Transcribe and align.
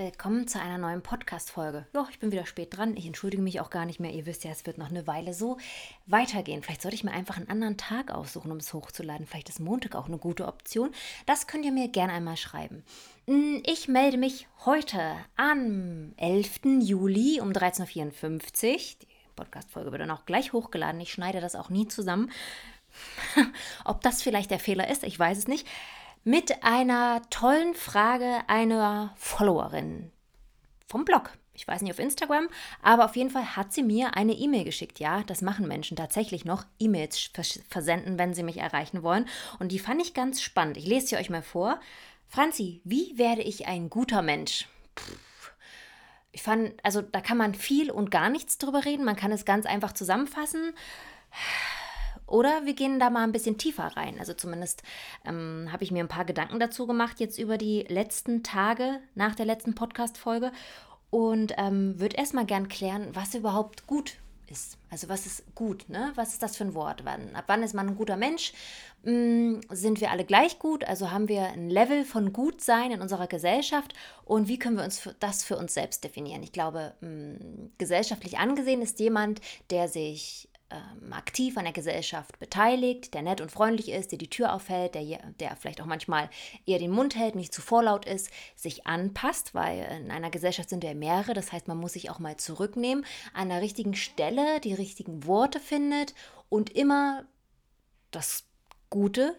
Willkommen 0.00 0.46
zu 0.46 0.60
einer 0.60 0.78
neuen 0.78 1.02
Podcast-Folge. 1.02 1.84
Ja, 1.92 2.06
ich 2.08 2.20
bin 2.20 2.30
wieder 2.30 2.46
spät 2.46 2.76
dran. 2.76 2.96
Ich 2.96 3.04
entschuldige 3.04 3.42
mich 3.42 3.60
auch 3.60 3.68
gar 3.68 3.84
nicht 3.84 3.98
mehr. 3.98 4.12
Ihr 4.12 4.26
wisst 4.26 4.44
ja, 4.44 4.52
es 4.52 4.64
wird 4.64 4.78
noch 4.78 4.90
eine 4.90 5.08
Weile 5.08 5.34
so 5.34 5.58
weitergehen. 6.06 6.62
Vielleicht 6.62 6.82
sollte 6.82 6.94
ich 6.94 7.02
mir 7.02 7.10
einfach 7.10 7.36
einen 7.36 7.48
anderen 7.48 7.76
Tag 7.76 8.12
aussuchen, 8.12 8.52
um 8.52 8.58
es 8.58 8.72
hochzuladen. 8.72 9.26
Vielleicht 9.26 9.48
ist 9.48 9.58
Montag 9.58 9.96
auch 9.96 10.06
eine 10.06 10.18
gute 10.18 10.46
Option. 10.46 10.92
Das 11.26 11.48
könnt 11.48 11.64
ihr 11.64 11.72
mir 11.72 11.88
gerne 11.88 12.12
einmal 12.12 12.36
schreiben. 12.36 12.84
Hm, 13.26 13.60
ich 13.66 13.88
melde 13.88 14.18
mich 14.18 14.46
heute 14.64 15.16
am 15.34 16.12
11. 16.16 16.60
Juli 16.78 17.40
um 17.40 17.50
13.54 17.50 18.74
Uhr. 18.74 18.78
Die 19.02 19.06
Podcast-Folge 19.34 19.90
wird 19.90 20.02
dann 20.02 20.12
auch 20.12 20.26
gleich 20.26 20.52
hochgeladen. 20.52 21.00
Ich 21.00 21.10
schneide 21.10 21.40
das 21.40 21.56
auch 21.56 21.70
nie 21.70 21.88
zusammen. 21.88 22.30
Ob 23.84 24.00
das 24.02 24.22
vielleicht 24.22 24.52
der 24.52 24.60
Fehler 24.60 24.88
ist, 24.88 25.02
ich 25.02 25.18
weiß 25.18 25.38
es 25.38 25.48
nicht 25.48 25.66
mit 26.28 26.62
einer 26.62 27.22
tollen 27.30 27.72
Frage 27.72 28.40
einer 28.48 29.14
Followerin 29.16 30.12
vom 30.86 31.06
Blog. 31.06 31.30
Ich 31.54 31.66
weiß 31.66 31.80
nicht 31.80 31.90
auf 31.90 31.98
Instagram, 31.98 32.48
aber 32.82 33.06
auf 33.06 33.16
jeden 33.16 33.30
Fall 33.30 33.56
hat 33.56 33.72
sie 33.72 33.82
mir 33.82 34.14
eine 34.14 34.34
E-Mail 34.34 34.64
geschickt. 34.64 35.00
Ja, 35.00 35.22
das 35.22 35.40
machen 35.40 35.66
Menschen 35.66 35.96
tatsächlich 35.96 36.44
noch, 36.44 36.66
E-Mails 36.78 37.30
versenden, 37.70 38.18
wenn 38.18 38.34
sie 38.34 38.42
mich 38.42 38.58
erreichen 38.58 39.02
wollen. 39.02 39.24
Und 39.58 39.72
die 39.72 39.78
fand 39.78 40.02
ich 40.02 40.12
ganz 40.12 40.42
spannend. 40.42 40.76
Ich 40.76 40.86
lese 40.86 41.06
sie 41.06 41.16
euch 41.16 41.30
mal 41.30 41.40
vor. 41.40 41.80
Franzi, 42.26 42.82
wie 42.84 43.16
werde 43.16 43.40
ich 43.40 43.66
ein 43.66 43.88
guter 43.88 44.20
Mensch? 44.20 44.68
Ich 46.30 46.42
fand, 46.42 46.74
also 46.84 47.00
da 47.00 47.22
kann 47.22 47.38
man 47.38 47.54
viel 47.54 47.90
und 47.90 48.10
gar 48.10 48.28
nichts 48.28 48.58
drüber 48.58 48.84
reden. 48.84 49.06
Man 49.06 49.16
kann 49.16 49.32
es 49.32 49.46
ganz 49.46 49.64
einfach 49.64 49.92
zusammenfassen. 49.92 50.74
Oder 52.28 52.66
wir 52.66 52.74
gehen 52.74 53.00
da 53.00 53.10
mal 53.10 53.24
ein 53.24 53.32
bisschen 53.32 53.58
tiefer 53.58 53.96
rein. 53.96 54.16
Also 54.18 54.34
zumindest 54.34 54.82
ähm, 55.24 55.68
habe 55.72 55.82
ich 55.82 55.90
mir 55.90 56.04
ein 56.04 56.08
paar 56.08 56.26
Gedanken 56.26 56.60
dazu 56.60 56.86
gemacht, 56.86 57.20
jetzt 57.20 57.38
über 57.38 57.58
die 57.58 57.84
letzten 57.88 58.42
Tage 58.42 59.00
nach 59.14 59.34
der 59.34 59.46
letzten 59.46 59.74
Podcast-Folge. 59.74 60.52
Und 61.10 61.54
ähm, 61.56 61.98
würde 61.98 62.16
erstmal 62.16 62.44
gern 62.44 62.68
klären, 62.68 63.08
was 63.14 63.34
überhaupt 63.34 63.86
gut 63.86 64.18
ist. 64.50 64.76
Also 64.90 65.08
was 65.08 65.26
ist 65.26 65.54
gut, 65.54 65.88
ne? 65.88 66.12
Was 66.14 66.32
ist 66.32 66.42
das 66.42 66.56
für 66.56 66.64
ein 66.64 66.74
Wort? 66.74 67.04
Wann, 67.04 67.34
ab 67.34 67.44
wann 67.46 67.62
ist 67.62 67.74
man 67.74 67.88
ein 67.88 67.96
guter 67.96 68.16
Mensch? 68.16 68.52
Hm, 69.04 69.60
sind 69.70 70.00
wir 70.00 70.10
alle 70.10 70.24
gleich 70.24 70.58
gut? 70.58 70.84
Also 70.84 71.10
haben 71.10 71.28
wir 71.28 71.44
ein 71.44 71.70
Level 71.70 72.04
von 72.04 72.32
Gutsein 72.32 72.90
in 72.90 73.00
unserer 73.00 73.26
Gesellschaft? 73.26 73.94
Und 74.24 74.48
wie 74.48 74.58
können 74.58 74.76
wir 74.76 74.84
uns 74.84 74.98
für, 74.98 75.14
das 75.14 75.44
für 75.44 75.56
uns 75.56 75.74
selbst 75.74 76.04
definieren? 76.04 76.42
Ich 76.42 76.52
glaube, 76.52 76.94
hm, 77.00 77.72
gesellschaftlich 77.78 78.38
angesehen 78.38 78.82
ist 78.82 79.00
jemand, 79.00 79.40
der 79.70 79.88
sich 79.88 80.48
ähm, 80.70 81.12
aktiv 81.12 81.56
an 81.56 81.64
der 81.64 81.72
Gesellschaft 81.72 82.38
beteiligt, 82.38 83.14
der 83.14 83.22
nett 83.22 83.40
und 83.40 83.50
freundlich 83.50 83.90
ist, 83.90 84.12
der 84.12 84.18
die 84.18 84.28
Tür 84.28 84.52
aufhält, 84.52 84.94
der, 84.94 85.02
der 85.40 85.56
vielleicht 85.56 85.80
auch 85.80 85.86
manchmal 85.86 86.28
eher 86.66 86.78
den 86.78 86.90
Mund 86.90 87.16
hält, 87.16 87.34
nicht 87.34 87.54
zu 87.54 87.62
vorlaut 87.62 88.04
ist, 88.04 88.30
sich 88.54 88.86
anpasst, 88.86 89.54
weil 89.54 89.78
in 90.02 90.10
einer 90.10 90.30
Gesellschaft 90.30 90.68
sind 90.68 90.84
ja 90.84 90.92
mehrere, 90.92 91.32
das 91.32 91.52
heißt, 91.52 91.68
man 91.68 91.78
muss 91.78 91.94
sich 91.94 92.10
auch 92.10 92.18
mal 92.18 92.36
zurücknehmen, 92.36 93.06
an 93.32 93.48
der 93.48 93.62
richtigen 93.62 93.94
Stelle 93.94 94.60
die 94.60 94.74
richtigen 94.74 95.26
Worte 95.26 95.58
findet 95.58 96.14
und 96.48 96.70
immer 96.70 97.24
das 98.10 98.44
Gute 98.90 99.38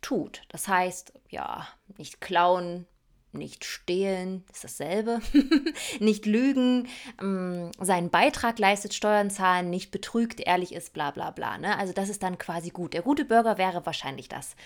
tut. 0.00 0.42
Das 0.48 0.66
heißt, 0.66 1.12
ja, 1.28 1.68
nicht 1.98 2.20
klauen, 2.20 2.86
nicht 3.32 3.64
stehlen, 3.64 4.44
ist 4.52 4.64
dasselbe, 4.64 5.20
nicht 6.00 6.26
lügen, 6.26 6.88
ähm, 7.20 7.70
seinen 7.78 8.10
Beitrag 8.10 8.58
leistet, 8.58 8.94
Steuern 8.94 9.30
zahlen, 9.30 9.70
nicht 9.70 9.90
betrügt, 9.90 10.40
ehrlich 10.40 10.74
ist, 10.74 10.92
bla 10.92 11.10
bla 11.10 11.30
bla. 11.30 11.58
Ne? 11.58 11.78
Also 11.78 11.92
das 11.92 12.08
ist 12.08 12.22
dann 12.22 12.38
quasi 12.38 12.70
gut. 12.70 12.92
Der 12.92 13.02
gute 13.02 13.24
Bürger 13.24 13.58
wäre 13.58 13.86
wahrscheinlich 13.86 14.28
das. 14.28 14.56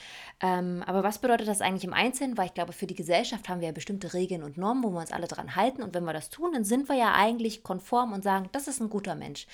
Ähm, 0.41 0.83
aber 0.87 1.03
was 1.03 1.19
bedeutet 1.19 1.49
das 1.49 1.61
eigentlich 1.61 1.85
im 1.85 1.93
Einzelnen? 1.93 2.39
Weil 2.39 2.47
ich 2.47 2.55
glaube, 2.55 2.73
für 2.73 2.87
die 2.87 2.95
Gesellschaft 2.95 3.49
haben 3.49 3.61
wir 3.61 3.69
ja 3.69 3.73
bestimmte 3.73 4.15
Regeln 4.15 4.43
und 4.43 4.57
Normen, 4.57 4.83
wo 4.83 4.91
wir 4.91 5.01
uns 5.01 5.13
alle 5.13 5.29
dran 5.29 5.57
halten. 5.57 5.83
Und 5.83 5.95
wenn 5.95 6.05
wir 6.05 6.13
das 6.13 6.31
tun, 6.31 6.53
dann 6.53 6.65
sind 6.65 6.89
wir 6.89 6.97
ja 6.97 7.13
eigentlich 7.15 7.63
konform 7.63 8.13
und 8.13 8.25
sagen, 8.25 8.49
das 8.53 8.69
ist 8.69 8.81
ein 8.81 8.91
guter 8.91 9.15
Mensch. 9.15 9.47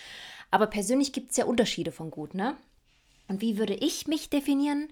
Aber 0.51 0.67
persönlich 0.67 1.13
gibt 1.13 1.31
es 1.31 1.37
ja 1.37 1.45
Unterschiede 1.45 1.93
von 1.93 2.11
gut, 2.11 2.35
ne? 2.35 2.57
Und 3.29 3.41
wie 3.41 3.59
würde 3.59 3.75
ich 3.75 4.09
mich 4.09 4.29
definieren? 4.29 4.89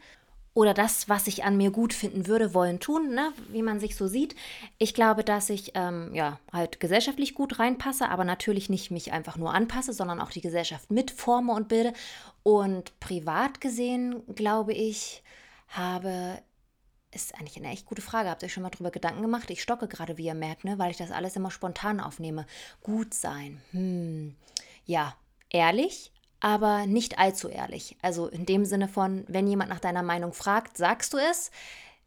Oder 0.55 0.75
das, 0.75 1.09
was 1.09 1.27
ich 1.27 1.45
an 1.45 1.57
mir 1.57 1.71
gut 1.71 1.95
finden 1.95 2.27
würde, 2.27 2.53
wollen, 2.55 2.81
tun, 2.81 3.15
ne? 3.15 3.33
wie 3.49 3.63
man 3.63 3.81
sich 3.81 3.97
so 3.97 4.09
sieht. 4.09 4.35
Ich 4.79 4.95
glaube, 4.95 5.23
dass 5.23 5.51
ich 5.51 5.73
ähm, 5.75 6.13
ja 6.15 6.41
halt 6.53 6.81
gesellschaftlich 6.81 7.35
gut 7.35 7.59
reinpasse, 7.59 8.09
aber 8.09 8.25
natürlich 8.25 8.69
nicht 8.69 8.91
mich 8.91 9.13
einfach 9.13 9.37
nur 9.37 9.55
anpasse, 9.55 9.93
sondern 9.93 10.21
auch 10.21 10.31
die 10.31 10.41
Gesellschaft 10.41 10.91
mitforme 10.91 11.53
und 11.53 11.69
bilde. 11.69 11.93
Und 12.43 12.99
privat 12.99 13.61
gesehen, 13.61 14.23
glaube 14.35 14.73
ich, 14.73 15.23
habe 15.69 16.43
ist 17.11 17.35
eigentlich 17.37 17.57
eine 17.57 17.73
echt 17.73 17.87
gute 17.87 18.03
Frage. 18.03 18.29
Habt 18.29 18.43
ihr 18.43 18.47
euch 18.47 18.53
schon 18.53 18.63
mal 18.63 18.71
drüber 18.71 18.91
Gedanken 18.91 19.23
gemacht? 19.23 19.51
Ich 19.51 19.63
stocke 19.63 19.89
gerade, 19.89 20.19
wie 20.19 20.27
ihr 20.27 20.35
merkt, 20.35 20.65
ne? 20.65 20.79
weil 20.79 20.91
ich 20.91 20.99
das 20.99 21.11
alles 21.11 21.37
immer 21.37 21.51
spontan 21.51 22.01
aufnehme. 22.01 22.47
Gut 22.83 23.15
sein. 23.15 23.63
Hm. 23.71 24.37
Ja, 24.85 25.17
ehrlich, 25.51 26.13
aber 26.41 26.87
nicht 26.87 27.19
allzu 27.19 27.49
ehrlich. 27.49 27.97
Also 28.03 28.29
in 28.29 28.47
dem 28.47 28.65
Sinne 28.65 28.89
von, 28.89 29.25
wenn 29.29 29.47
jemand 29.47 29.71
nach 29.71 29.81
deiner 29.81 30.03
Meinung 30.03 30.33
fragt, 30.33 30.77
sagst 30.77 31.13
du 31.13 31.19
es. 31.19 31.51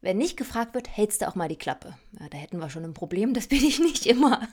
Wenn 0.03 0.17
nicht 0.17 0.35
gefragt 0.35 0.73
wird, 0.73 0.89
hältst 0.89 1.21
du 1.21 1.27
auch 1.27 1.35
mal 1.35 1.47
die 1.47 1.57
Klappe. 1.57 1.95
Ja, 2.19 2.27
da 2.27 2.37
hätten 2.39 2.57
wir 2.57 2.71
schon 2.71 2.83
ein 2.83 2.95
Problem, 2.95 3.33
das 3.35 3.47
bin 3.47 3.63
ich 3.63 3.79
nicht 3.79 4.07
immer. 4.07 4.47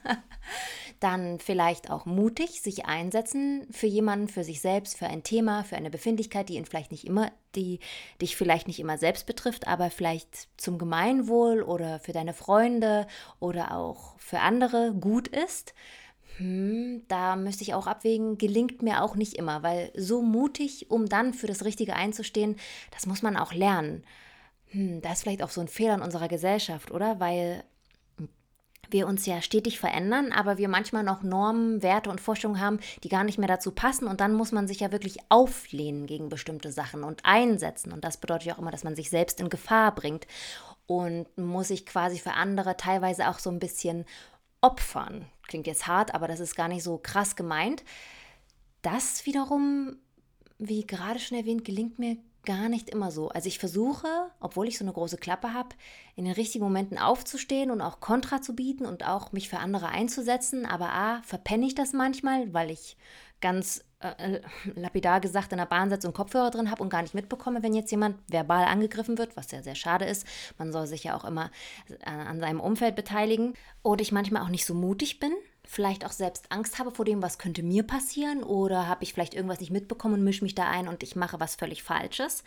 Dann 1.01 1.39
vielleicht 1.39 1.91
auch 1.91 2.07
mutig 2.07 2.61
sich 2.61 2.87
einsetzen 2.87 3.67
für 3.71 3.87
jemanden, 3.87 4.29
für 4.29 4.45
sich 4.45 4.61
selbst, 4.61 4.99
für 4.99 5.07
ein 5.07 5.23
Thema, 5.23 5.65
für 5.65 5.77
eine 5.77 5.91
Befindlichkeit, 5.91 6.49
die 6.49 6.57
ihn 6.57 6.67
vielleicht 6.67 6.91
nicht 6.91 7.07
immer, 7.07 7.31
die 7.55 7.79
dich 8.21 8.37
vielleicht 8.37 8.67
nicht 8.67 8.81
immer 8.81 8.99
selbst 8.99 9.25
betrifft, 9.25 9.69
aber 9.69 9.91
vielleicht 9.91 10.49
zum 10.61 10.77
Gemeinwohl 10.77 11.63
oder 11.63 12.01
für 12.01 12.13
deine 12.13 12.35
Freunde 12.35 13.07
oder 13.39 13.75
auch 13.75 14.19
für 14.19 14.41
andere 14.41 14.93
gut 14.93 15.29
ist 15.29 15.73
hm, 16.39 17.03
da 17.09 17.35
müsste 17.35 17.65
ich 17.65 17.75
auch 17.75 17.87
abwägen, 17.89 18.39
gelingt 18.39 18.81
mir 18.81 19.03
auch 19.03 19.17
nicht 19.17 19.35
immer, 19.35 19.65
weil 19.65 19.91
so 19.97 20.23
mutig, 20.23 20.89
um 20.89 21.09
dann 21.09 21.35
für 21.35 21.49
das 21.49 21.65
Richtige 21.65 21.95
einzustehen, 21.95 22.57
das 22.93 23.07
muss 23.07 23.23
man 23.23 23.37
auch 23.37 23.53
lernen. 23.53 24.05
Hm, 24.69 25.01
da 25.03 25.13
ist 25.13 25.23
vielleicht 25.23 25.43
auch 25.43 25.51
so 25.51 25.61
ein 25.61 25.69
Fehler 25.69 25.95
in 25.95 26.03
unserer 26.03 26.29
Gesellschaft, 26.29 26.93
oder? 26.93 27.19
Weil 27.19 27.65
wir 28.91 29.07
uns 29.07 29.27
ja 29.27 29.43
stetig 29.43 29.81
verändern, 29.81 30.33
aber 30.33 30.59
wir 30.59 30.69
manchmal 30.69 31.03
noch 31.03 31.23
Normen, 31.23 31.83
Werte 31.83 32.09
und 32.09 32.21
Vorstellungen 32.21 32.61
haben, 32.61 32.79
die 33.03 33.09
gar 33.09 33.25
nicht 33.25 33.39
mehr 33.39 33.49
dazu 33.49 33.73
passen. 33.73 34.07
Und 34.07 34.21
dann 34.21 34.33
muss 34.33 34.53
man 34.53 34.69
sich 34.69 34.81
ja 34.81 34.93
wirklich 34.93 35.19
auflehnen 35.29 36.07
gegen 36.07 36.29
bestimmte 36.29 36.73
Sachen 36.73 37.03
und 37.05 37.25
einsetzen. 37.25 37.93
Und 37.93 38.05
das 38.05 38.17
bedeutet 38.17 38.47
ja 38.47 38.55
auch 38.55 38.59
immer, 38.59 38.71
dass 38.71 38.85
man 38.85 38.97
sich 38.97 39.11
selbst 39.11 39.41
in 39.41 39.51
Gefahr 39.51 39.95
bringt 39.95 40.27
und 40.87 41.27
muss 41.37 41.69
sich 41.69 41.85
quasi 41.85 42.19
für 42.19 42.33
andere 42.33 42.77
teilweise 42.77 43.29
auch 43.29 43.41
so 43.41 43.51
ein 43.51 43.59
bisschen 43.59 44.07
opfern. 44.61 45.27
Klingt 45.47 45.67
jetzt 45.67 45.87
hart, 45.87 46.15
aber 46.15 46.29
das 46.29 46.41
ist 46.41 46.55
gar 46.55 46.69
nicht 46.69 46.83
so 46.83 46.99
krass 46.99 47.37
gemeint. 47.37 47.85
Das 48.83 49.27
wiederum, 49.27 49.97
wie 50.59 50.87
gerade 50.87 51.19
schon 51.19 51.39
erwähnt, 51.39 51.65
gelingt 51.65 51.99
mir 51.99 52.17
gar 52.45 52.69
nicht 52.69 52.89
immer 52.89 53.11
so. 53.11 53.29
Also 53.29 53.47
ich 53.47 53.59
versuche, 53.59 54.09
obwohl 54.41 54.69
ich 54.69 54.79
so 54.79 54.85
eine 54.85 54.93
große 54.93 55.19
Klappe 55.19 55.53
habe, 55.53 55.77
in 56.17 56.25
den 56.25 56.33
richtigen 56.33 56.65
Momenten 56.65 56.97
aufzustehen 56.97 57.71
und 57.71 57.83
auch 57.83 58.01
Kontra 58.01 58.41
zu 58.41 58.55
bieten 58.55 58.87
und 58.87 59.07
auch 59.07 59.33
mich 59.33 59.49
für 59.49 59.59
andere 59.59 59.89
einzusetzen. 59.89 60.65
Aber 60.65 60.93
a, 60.93 61.21
verpenne 61.23 61.67
ich 61.67 61.75
das 61.75 61.93
manchmal, 61.93 62.53
weil 62.55 62.71
ich 62.71 62.97
ganz 63.41 63.85
äh, 64.01 64.35
äh, 64.35 64.41
lapidar 64.77 65.21
gesagt 65.21 65.51
in 65.53 65.59
der 65.59 65.67
Bahn 65.67 65.91
sitze 65.91 66.07
und 66.07 66.15
Kopfhörer 66.15 66.51
drin 66.51 66.71
habe 66.71 66.83
und 66.83 66.89
gar 66.89 67.03
nicht 67.03 67.15
mitbekomme, 67.15 67.63
wenn 67.63 67.75
jetzt 67.75 67.91
jemand 67.91 68.17
verbal 68.29 68.65
angegriffen 68.65 69.19
wird, 69.19 69.37
was 69.37 69.51
ja 69.51 69.63
sehr 69.63 69.75
schade 69.75 70.05
ist. 70.05 70.27
Man 70.57 70.73
soll 70.73 70.87
sich 70.87 71.05
ja 71.05 71.17
auch 71.17 71.25
immer 71.25 71.51
äh, 71.89 72.09
an 72.09 72.39
seinem 72.41 72.61
Umfeld 72.61 72.95
beteiligen. 72.95 73.55
Oder 73.83 74.03
ich 74.03 74.13
manchmal 74.13 74.43
auch 74.43 74.51
nicht 74.51 74.67
so 74.67 74.75
mutig 74.75 75.19
bin, 75.19 75.33
vielleicht 75.65 76.05
auch 76.05 76.13
selbst 76.13 76.51
Angst 76.51 76.79
habe 76.79 76.93
vor 76.93 77.05
dem, 77.05 77.23
was 77.23 77.39
könnte 77.39 77.63
mir 77.63 77.83
passieren 77.83 78.43
oder 78.43 78.87
habe 78.87 79.03
ich 79.03 79.13
vielleicht 79.13 79.35
irgendwas 79.35 79.61
nicht 79.61 79.71
mitbekommen 79.71 80.15
und 80.15 80.25
mische 80.25 80.45
mich 80.45 80.55
da 80.55 80.69
ein 80.69 80.89
und 80.89 81.03
ich 81.03 81.17
mache 81.17 81.41
was 81.41 81.57
völlig 81.57 81.83
Falsches. 81.83 82.45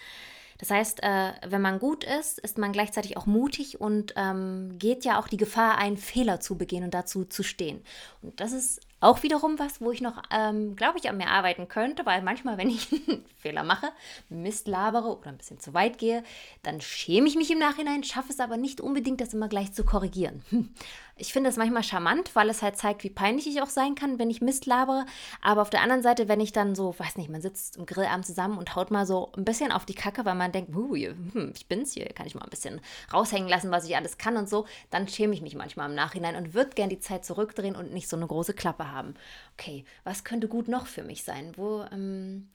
Das 0.57 0.69
heißt, 0.69 1.01
äh, 1.01 1.34
wenn 1.47 1.62
man 1.62 1.80
gut 1.80 2.03
ist, 2.03 2.40
ist 2.40 2.57
man 2.59 2.72
gleichzeitig 2.72 3.18
auch 3.18 3.25
mutig 3.25 3.81
und 3.81 4.13
ähm, 4.16 4.78
geht 4.78 5.03
ja 5.03 5.19
auch 5.19 5.28
die 5.28 5.38
Gefahr 5.38 5.78
ein, 5.78 5.97
Fehler 5.97 6.40
zu 6.40 6.56
begehen 6.56 6.84
und 6.84 6.94
dazu 6.94 7.25
zu 7.25 7.42
stehen. 7.42 7.83
Und 8.21 8.39
das 8.39 8.51
ist 8.51 8.80
auch 9.01 9.24
wiederum 9.24 9.59
was, 9.59 9.81
wo 9.81 9.92
ich 9.92 10.00
noch, 10.00 10.21
ähm, 10.30 10.75
glaube 10.75 11.00
ich, 11.00 11.09
an 11.09 11.18
mir 11.18 11.27
arbeiten 11.27 11.68
könnte, 11.68 12.06
weil 12.06 12.21
manchmal, 12.21 12.57
wenn 12.57 12.69
ich 12.69 12.88
einen 13.07 13.25
Fehler 13.39 13.63
mache, 13.63 13.88
Mist 14.30 14.68
labere 14.68 15.18
oder 15.18 15.30
ein 15.30 15.38
bisschen 15.38 15.59
zu 15.59 15.74
weit 15.74 15.98
gehe, 15.98 16.24
dann 16.63 16.80
schäme 16.80 17.27
ich 17.27 17.36
mich 17.36 17.51
im 17.51 17.59
Nachhinein, 17.59 18.03
schaffe 18.03 18.31
es 18.31 18.39
aber 18.39 18.57
nicht 18.57 18.80
unbedingt, 18.80 19.19
das 19.19 19.33
immer 19.33 19.50
gleich 19.50 19.74
zu 19.74 19.83
korrigieren. 19.83 20.44
Ich 21.21 21.33
finde 21.33 21.50
das 21.50 21.57
manchmal 21.57 21.83
charmant, 21.83 22.35
weil 22.35 22.50
es 22.50 22.63
halt 22.63 22.77
zeigt, 22.77 23.03
wie 23.03 23.12
peinlich 23.12 23.45
ich 23.45 23.62
auch 23.62 23.69
sein 23.69 23.94
kann, 23.94 24.18
wenn 24.18 24.31
ich 24.31 24.41
Mist 24.41 24.65
labere. 24.65 25.06
Aber 25.39 25.62
auf 25.62 25.69
der 25.69 25.81
anderen 25.81 26.01
Seite, 26.01 26.27
wenn 26.27 26.39
ich 26.39 26.51
dann 26.51 26.73
so, 26.73 26.97
weiß 26.97 27.15
nicht, 27.18 27.29
man 27.29 27.44
sitzt 27.44 27.77
im 27.77 27.85
Grillabend 27.85 28.25
zusammen 28.25 28.57
und 28.57 28.75
haut 28.75 28.89
mal 28.89 29.06
so 29.06 29.31
ein 29.38 29.45
bisschen 29.45 29.71
auf 29.71 29.85
die 29.85 29.94
Kacke, 29.94 30.25
weil 30.25 30.33
man 30.33 30.51
denkt, 30.51 30.73
hm, 30.73 31.53
ich 31.56 31.68
bin's 31.68 31.94
hier, 31.94 32.07
kann 32.07 32.25
ich 32.25 32.33
mal 32.33 32.41
ein 32.41 32.50
bisschen 32.50 32.81
raushängen 33.13 33.47
lassen, 33.47 33.69
was 33.69 33.85
ich 33.85 33.95
alles 33.95 34.18
kann 34.18 34.35
und 34.35 34.50
so, 34.50 34.65
dann 34.89 35.07
schäme 35.07 35.35
ich 35.35 35.44
mich 35.44 35.53
manchmal 35.53 35.89
im 35.91 35.95
Nachhinein 35.95 36.35
und 36.35 36.56
würde 36.56 36.71
gern 36.71 36.89
die 36.89 37.00
Zeit 37.00 37.23
zurückdrehen 37.23 37.75
und 37.75 37.94
nicht 37.94 38.09
so 38.09 38.18
eine 38.18 38.25
große 38.25 38.56
Klappe 38.56 38.91
haben. 38.91 39.13
Okay, 39.59 39.85
was 40.03 40.23
könnte 40.23 40.47
gut 40.47 40.68
noch 40.68 40.88
für 40.88 41.03
mich 41.03 41.23
sein? 41.23 41.53
Wo, 41.56 41.85
ähm, 41.91 42.50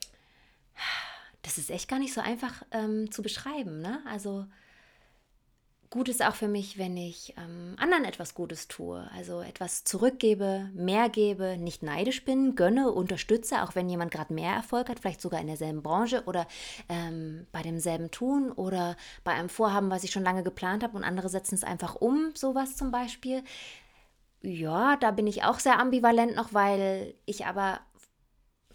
das 1.42 1.56
ist 1.56 1.70
echt 1.70 1.88
gar 1.88 2.00
nicht 2.00 2.14
so 2.14 2.20
einfach 2.20 2.64
ähm, 2.72 3.12
zu 3.12 3.22
beschreiben, 3.22 3.80
ne? 3.80 4.00
Also 4.10 4.44
gut 5.96 6.10
ist 6.10 6.22
auch 6.22 6.34
für 6.34 6.46
mich, 6.46 6.76
wenn 6.76 6.94
ich 6.94 7.32
ähm, 7.38 7.74
anderen 7.78 8.04
etwas 8.04 8.34
Gutes 8.34 8.68
tue, 8.68 9.08
also 9.16 9.40
etwas 9.40 9.82
zurückgebe, 9.84 10.68
mehr 10.74 11.08
gebe, 11.08 11.56
nicht 11.56 11.82
neidisch 11.82 12.22
bin, 12.22 12.54
gönne, 12.54 12.92
unterstütze, 12.92 13.62
auch 13.62 13.74
wenn 13.74 13.88
jemand 13.88 14.10
gerade 14.10 14.34
mehr 14.34 14.52
Erfolg 14.52 14.90
hat, 14.90 15.00
vielleicht 15.00 15.22
sogar 15.22 15.40
in 15.40 15.46
derselben 15.46 15.82
Branche 15.82 16.22
oder 16.26 16.46
ähm, 16.90 17.46
bei 17.50 17.62
demselben 17.62 18.10
Tun 18.10 18.52
oder 18.52 18.94
bei 19.24 19.32
einem 19.32 19.48
Vorhaben, 19.48 19.90
was 19.90 20.04
ich 20.04 20.10
schon 20.10 20.22
lange 20.22 20.42
geplant 20.42 20.82
habe 20.84 20.98
und 20.98 21.02
andere 21.02 21.30
setzen 21.30 21.54
es 21.54 21.64
einfach 21.64 21.94
um, 21.94 22.32
sowas 22.34 22.76
zum 22.76 22.90
Beispiel. 22.90 23.42
Ja, 24.42 24.96
da 24.96 25.12
bin 25.12 25.26
ich 25.26 25.44
auch 25.44 25.60
sehr 25.60 25.78
ambivalent 25.78 26.36
noch, 26.36 26.52
weil 26.52 27.14
ich 27.24 27.46
aber 27.46 27.80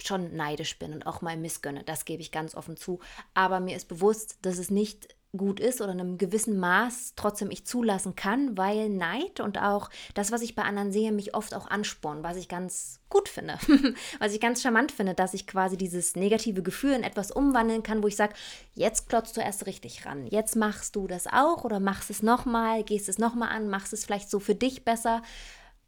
schon 0.03 0.35
neidisch 0.35 0.79
bin 0.79 0.91
und 0.91 1.05
auch 1.05 1.21
mal 1.21 1.37
missgönne. 1.37 1.83
Das 1.83 2.05
gebe 2.05 2.23
ich 2.23 2.31
ganz 2.31 2.55
offen 2.55 2.77
zu. 2.77 2.99
Aber 3.35 3.59
mir 3.59 3.75
ist 3.75 3.87
bewusst, 3.87 4.39
dass 4.41 4.57
es 4.57 4.71
nicht 4.71 5.15
gut 5.35 5.59
ist 5.61 5.81
oder 5.81 5.93
in 5.93 5.99
einem 6.01 6.17
gewissen 6.17 6.59
Maß 6.59 7.13
trotzdem 7.15 7.51
ich 7.51 7.65
zulassen 7.65 8.15
kann, 8.15 8.57
weil 8.57 8.89
Neid 8.89 9.39
und 9.39 9.57
auch 9.57 9.89
das, 10.13 10.31
was 10.31 10.41
ich 10.41 10.55
bei 10.55 10.63
anderen 10.63 10.91
sehe, 10.91 11.11
mich 11.11 11.33
oft 11.35 11.53
auch 11.53 11.67
anspornen, 11.69 12.23
was 12.23 12.35
ich 12.35 12.49
ganz 12.49 12.99
gut 13.09 13.29
finde, 13.29 13.57
was 14.19 14.33
ich 14.33 14.41
ganz 14.41 14.61
charmant 14.61 14.91
finde, 14.91 15.13
dass 15.13 15.33
ich 15.33 15.47
quasi 15.47 15.77
dieses 15.77 16.15
negative 16.15 16.63
Gefühl 16.63 16.93
in 16.93 17.03
etwas 17.03 17.31
umwandeln 17.31 17.81
kann, 17.81 18.03
wo 18.03 18.07
ich 18.07 18.17
sage, 18.17 18.33
jetzt 18.73 19.07
klotzt 19.07 19.37
du 19.37 19.41
erst 19.41 19.65
richtig 19.67 20.05
ran, 20.05 20.27
jetzt 20.27 20.55
machst 20.55 20.95
du 20.95 21.07
das 21.07 21.27
auch 21.27 21.63
oder 21.63 21.79
machst 21.79 22.09
es 22.09 22.21
nochmal, 22.21 22.83
gehst 22.83 23.07
es 23.07 23.17
nochmal 23.17 23.49
an, 23.49 23.69
machst 23.69 23.93
es 23.93 24.03
vielleicht 24.03 24.29
so 24.29 24.39
für 24.39 24.55
dich 24.55 24.83
besser 24.83 25.21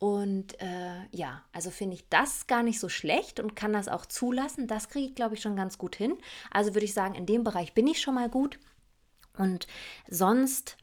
und 0.03 0.59
äh, 0.61 1.05
ja, 1.11 1.43
also 1.53 1.69
finde 1.69 1.95
ich 1.95 2.09
das 2.09 2.47
gar 2.47 2.61
nicht 2.61 2.77
so 2.77 2.89
schlecht 2.89 3.39
und 3.39 3.55
kann 3.55 3.71
das 3.71 3.87
auch 3.87 4.05
zulassen. 4.05 4.67
Das 4.67 4.89
kriege 4.89 5.07
ich, 5.07 5.15
glaube 5.15 5.35
ich, 5.35 5.41
schon 5.41 5.55
ganz 5.55 5.77
gut 5.77 5.95
hin. 5.95 6.17
Also 6.51 6.73
würde 6.73 6.83
ich 6.83 6.93
sagen, 6.93 7.15
in 7.15 7.25
dem 7.25 7.45
Bereich 7.45 7.73
bin 7.73 7.87
ich 7.87 8.01
schon 8.01 8.15
mal 8.15 8.27
gut. 8.27 8.59
Und 9.37 9.67
sonst 10.09 10.77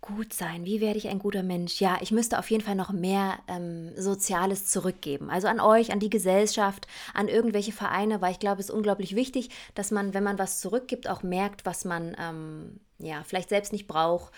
gut 0.00 0.32
sein. 0.32 0.64
Wie 0.64 0.80
werde 0.80 0.98
ich 0.98 1.08
ein 1.08 1.18
guter 1.18 1.42
Mensch? 1.42 1.80
Ja, 1.80 1.98
ich 2.00 2.12
müsste 2.12 2.38
auf 2.38 2.50
jeden 2.50 2.62
Fall 2.62 2.76
noch 2.76 2.92
mehr 2.92 3.38
ähm, 3.48 3.90
Soziales 3.96 4.66
zurückgeben. 4.66 5.30
Also 5.30 5.48
an 5.48 5.60
euch, 5.60 5.92
an 5.92 6.00
die 6.00 6.10
Gesellschaft, 6.10 6.86
an 7.12 7.28
irgendwelche 7.28 7.72
Vereine, 7.72 8.20
weil 8.20 8.32
ich 8.32 8.38
glaube, 8.38 8.60
es 8.60 8.68
ist 8.68 8.74
unglaublich 8.74 9.16
wichtig, 9.16 9.50
dass 9.74 9.90
man, 9.90 10.14
wenn 10.14 10.22
man 10.22 10.38
was 10.38 10.60
zurückgibt, 10.60 11.08
auch 11.08 11.22
merkt, 11.22 11.66
was 11.66 11.84
man 11.84 12.16
ähm, 12.20 12.80
ja, 12.98 13.22
vielleicht 13.24 13.48
selbst 13.48 13.72
nicht 13.72 13.86
braucht, 13.86 14.32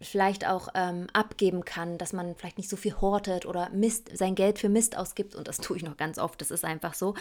vielleicht 0.00 0.46
auch 0.46 0.68
ähm, 0.74 1.06
abgeben 1.12 1.64
kann, 1.64 1.98
dass 1.98 2.12
man 2.12 2.36
vielleicht 2.36 2.58
nicht 2.58 2.68
so 2.68 2.76
viel 2.76 3.00
hortet 3.00 3.46
oder 3.46 3.70
Mist, 3.70 4.16
sein 4.16 4.34
Geld 4.34 4.58
für 4.58 4.68
Mist 4.68 4.96
ausgibt. 4.96 5.34
Und 5.34 5.48
das 5.48 5.58
tue 5.58 5.76
ich 5.76 5.82
noch 5.82 5.96
ganz 5.96 6.18
oft, 6.18 6.40
das 6.40 6.50
ist 6.50 6.64
einfach 6.64 6.94
so. 6.94 7.14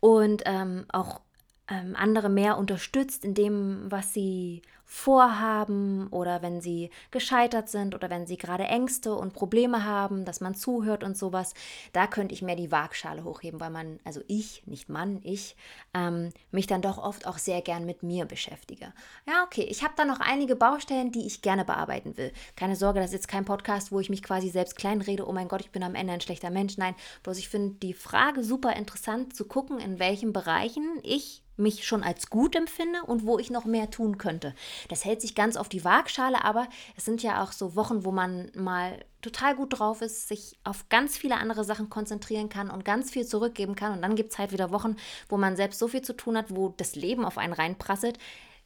Und 0.00 0.42
ähm, 0.44 0.84
auch 0.92 1.20
ähm, 1.68 1.96
andere 1.96 2.28
mehr 2.28 2.58
unterstützt 2.58 3.24
in 3.24 3.34
dem, 3.34 3.90
was 3.90 4.12
sie 4.12 4.62
vorhaben 4.90 6.08
oder 6.08 6.40
wenn 6.40 6.62
sie 6.62 6.88
gescheitert 7.10 7.68
sind 7.68 7.94
oder 7.94 8.08
wenn 8.08 8.26
sie 8.26 8.38
gerade 8.38 8.64
Ängste 8.64 9.14
und 9.14 9.34
Probleme 9.34 9.84
haben, 9.84 10.24
dass 10.24 10.40
man 10.40 10.54
zuhört 10.54 11.04
und 11.04 11.14
sowas. 11.14 11.52
Da 11.92 12.06
könnte 12.06 12.32
ich 12.32 12.40
mehr 12.40 12.56
die 12.56 12.72
Waagschale 12.72 13.22
hochheben, 13.22 13.60
weil 13.60 13.68
man, 13.68 14.00
also 14.04 14.22
ich, 14.28 14.66
nicht 14.66 14.88
Mann, 14.88 15.20
ich, 15.24 15.56
ähm, 15.92 16.30
mich 16.52 16.66
dann 16.66 16.80
doch 16.80 16.96
oft 16.96 17.26
auch 17.26 17.36
sehr 17.36 17.60
gern 17.60 17.84
mit 17.84 18.02
mir 18.02 18.24
beschäftige. 18.24 18.94
Ja, 19.26 19.44
okay, 19.44 19.64
ich 19.68 19.84
habe 19.84 19.92
da 19.94 20.06
noch 20.06 20.20
einige 20.20 20.56
Baustellen, 20.56 21.12
die 21.12 21.26
ich 21.26 21.42
gerne 21.42 21.66
bearbeiten 21.66 22.16
will. 22.16 22.32
Keine 22.56 22.74
Sorge, 22.74 23.00
das 23.00 23.10
ist 23.10 23.14
jetzt 23.14 23.28
kein 23.28 23.44
Podcast, 23.44 23.92
wo 23.92 24.00
ich 24.00 24.08
mich 24.08 24.22
quasi 24.22 24.48
selbst 24.48 24.76
kleinrede, 24.76 25.28
oh 25.28 25.32
mein 25.32 25.48
Gott, 25.48 25.60
ich 25.60 25.70
bin 25.70 25.82
am 25.82 25.94
Ende 25.94 26.14
ein 26.14 26.22
schlechter 26.22 26.48
Mensch. 26.48 26.78
Nein, 26.78 26.94
bloß 27.24 27.36
ich 27.36 27.50
finde 27.50 27.76
die 27.82 27.92
Frage 27.92 28.42
super 28.42 28.74
interessant 28.74 29.36
zu 29.36 29.44
gucken, 29.44 29.80
in 29.80 29.98
welchen 29.98 30.32
Bereichen 30.32 30.98
ich 31.02 31.42
mich 31.58 31.86
schon 31.86 32.02
als 32.02 32.30
gut 32.30 32.56
empfinde 32.56 33.02
und 33.04 33.26
wo 33.26 33.38
ich 33.38 33.50
noch 33.50 33.64
mehr 33.64 33.90
tun 33.90 34.16
könnte. 34.16 34.54
Das 34.88 35.04
hält 35.04 35.20
sich 35.20 35.34
ganz 35.34 35.56
auf 35.56 35.68
die 35.68 35.84
Waagschale, 35.84 36.44
aber 36.44 36.68
es 36.96 37.04
sind 37.04 37.22
ja 37.22 37.42
auch 37.42 37.52
so 37.52 37.74
Wochen, 37.76 38.04
wo 38.04 38.12
man 38.12 38.50
mal 38.54 38.98
total 39.22 39.56
gut 39.56 39.78
drauf 39.78 40.00
ist, 40.02 40.28
sich 40.28 40.58
auf 40.64 40.88
ganz 40.88 41.16
viele 41.16 41.36
andere 41.36 41.64
Sachen 41.64 41.90
konzentrieren 41.90 42.48
kann 42.48 42.70
und 42.70 42.84
ganz 42.84 43.10
viel 43.10 43.26
zurückgeben 43.26 43.74
kann. 43.74 43.92
Und 43.92 44.02
dann 44.02 44.16
gibt 44.16 44.32
es 44.32 44.38
halt 44.38 44.52
wieder 44.52 44.70
Wochen, 44.70 44.96
wo 45.28 45.36
man 45.36 45.56
selbst 45.56 45.78
so 45.78 45.88
viel 45.88 46.02
zu 46.02 46.16
tun 46.16 46.36
hat, 46.36 46.54
wo 46.54 46.68
das 46.76 46.94
Leben 46.94 47.24
auf 47.24 47.38
einen 47.38 47.52
reinprasselt. 47.52 48.18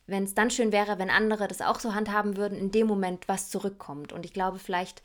Wenn 0.07 0.25
es 0.25 0.35
dann 0.35 0.51
schön 0.51 0.73
wäre, 0.73 0.99
wenn 0.99 1.11
andere 1.11 1.49
das 1.49 1.63
auch 1.63 1.81
so 1.81 1.95
handhaben 1.95 2.37
würden, 2.37 2.59
in 2.59 2.71
dem 2.71 2.87
Moment 2.87 3.29
was 3.29 3.49
zurückkommt. 3.49 4.13
Und 4.13 4.25
ich 4.25 4.33
glaube, 4.33 4.59
vielleicht 4.59 5.03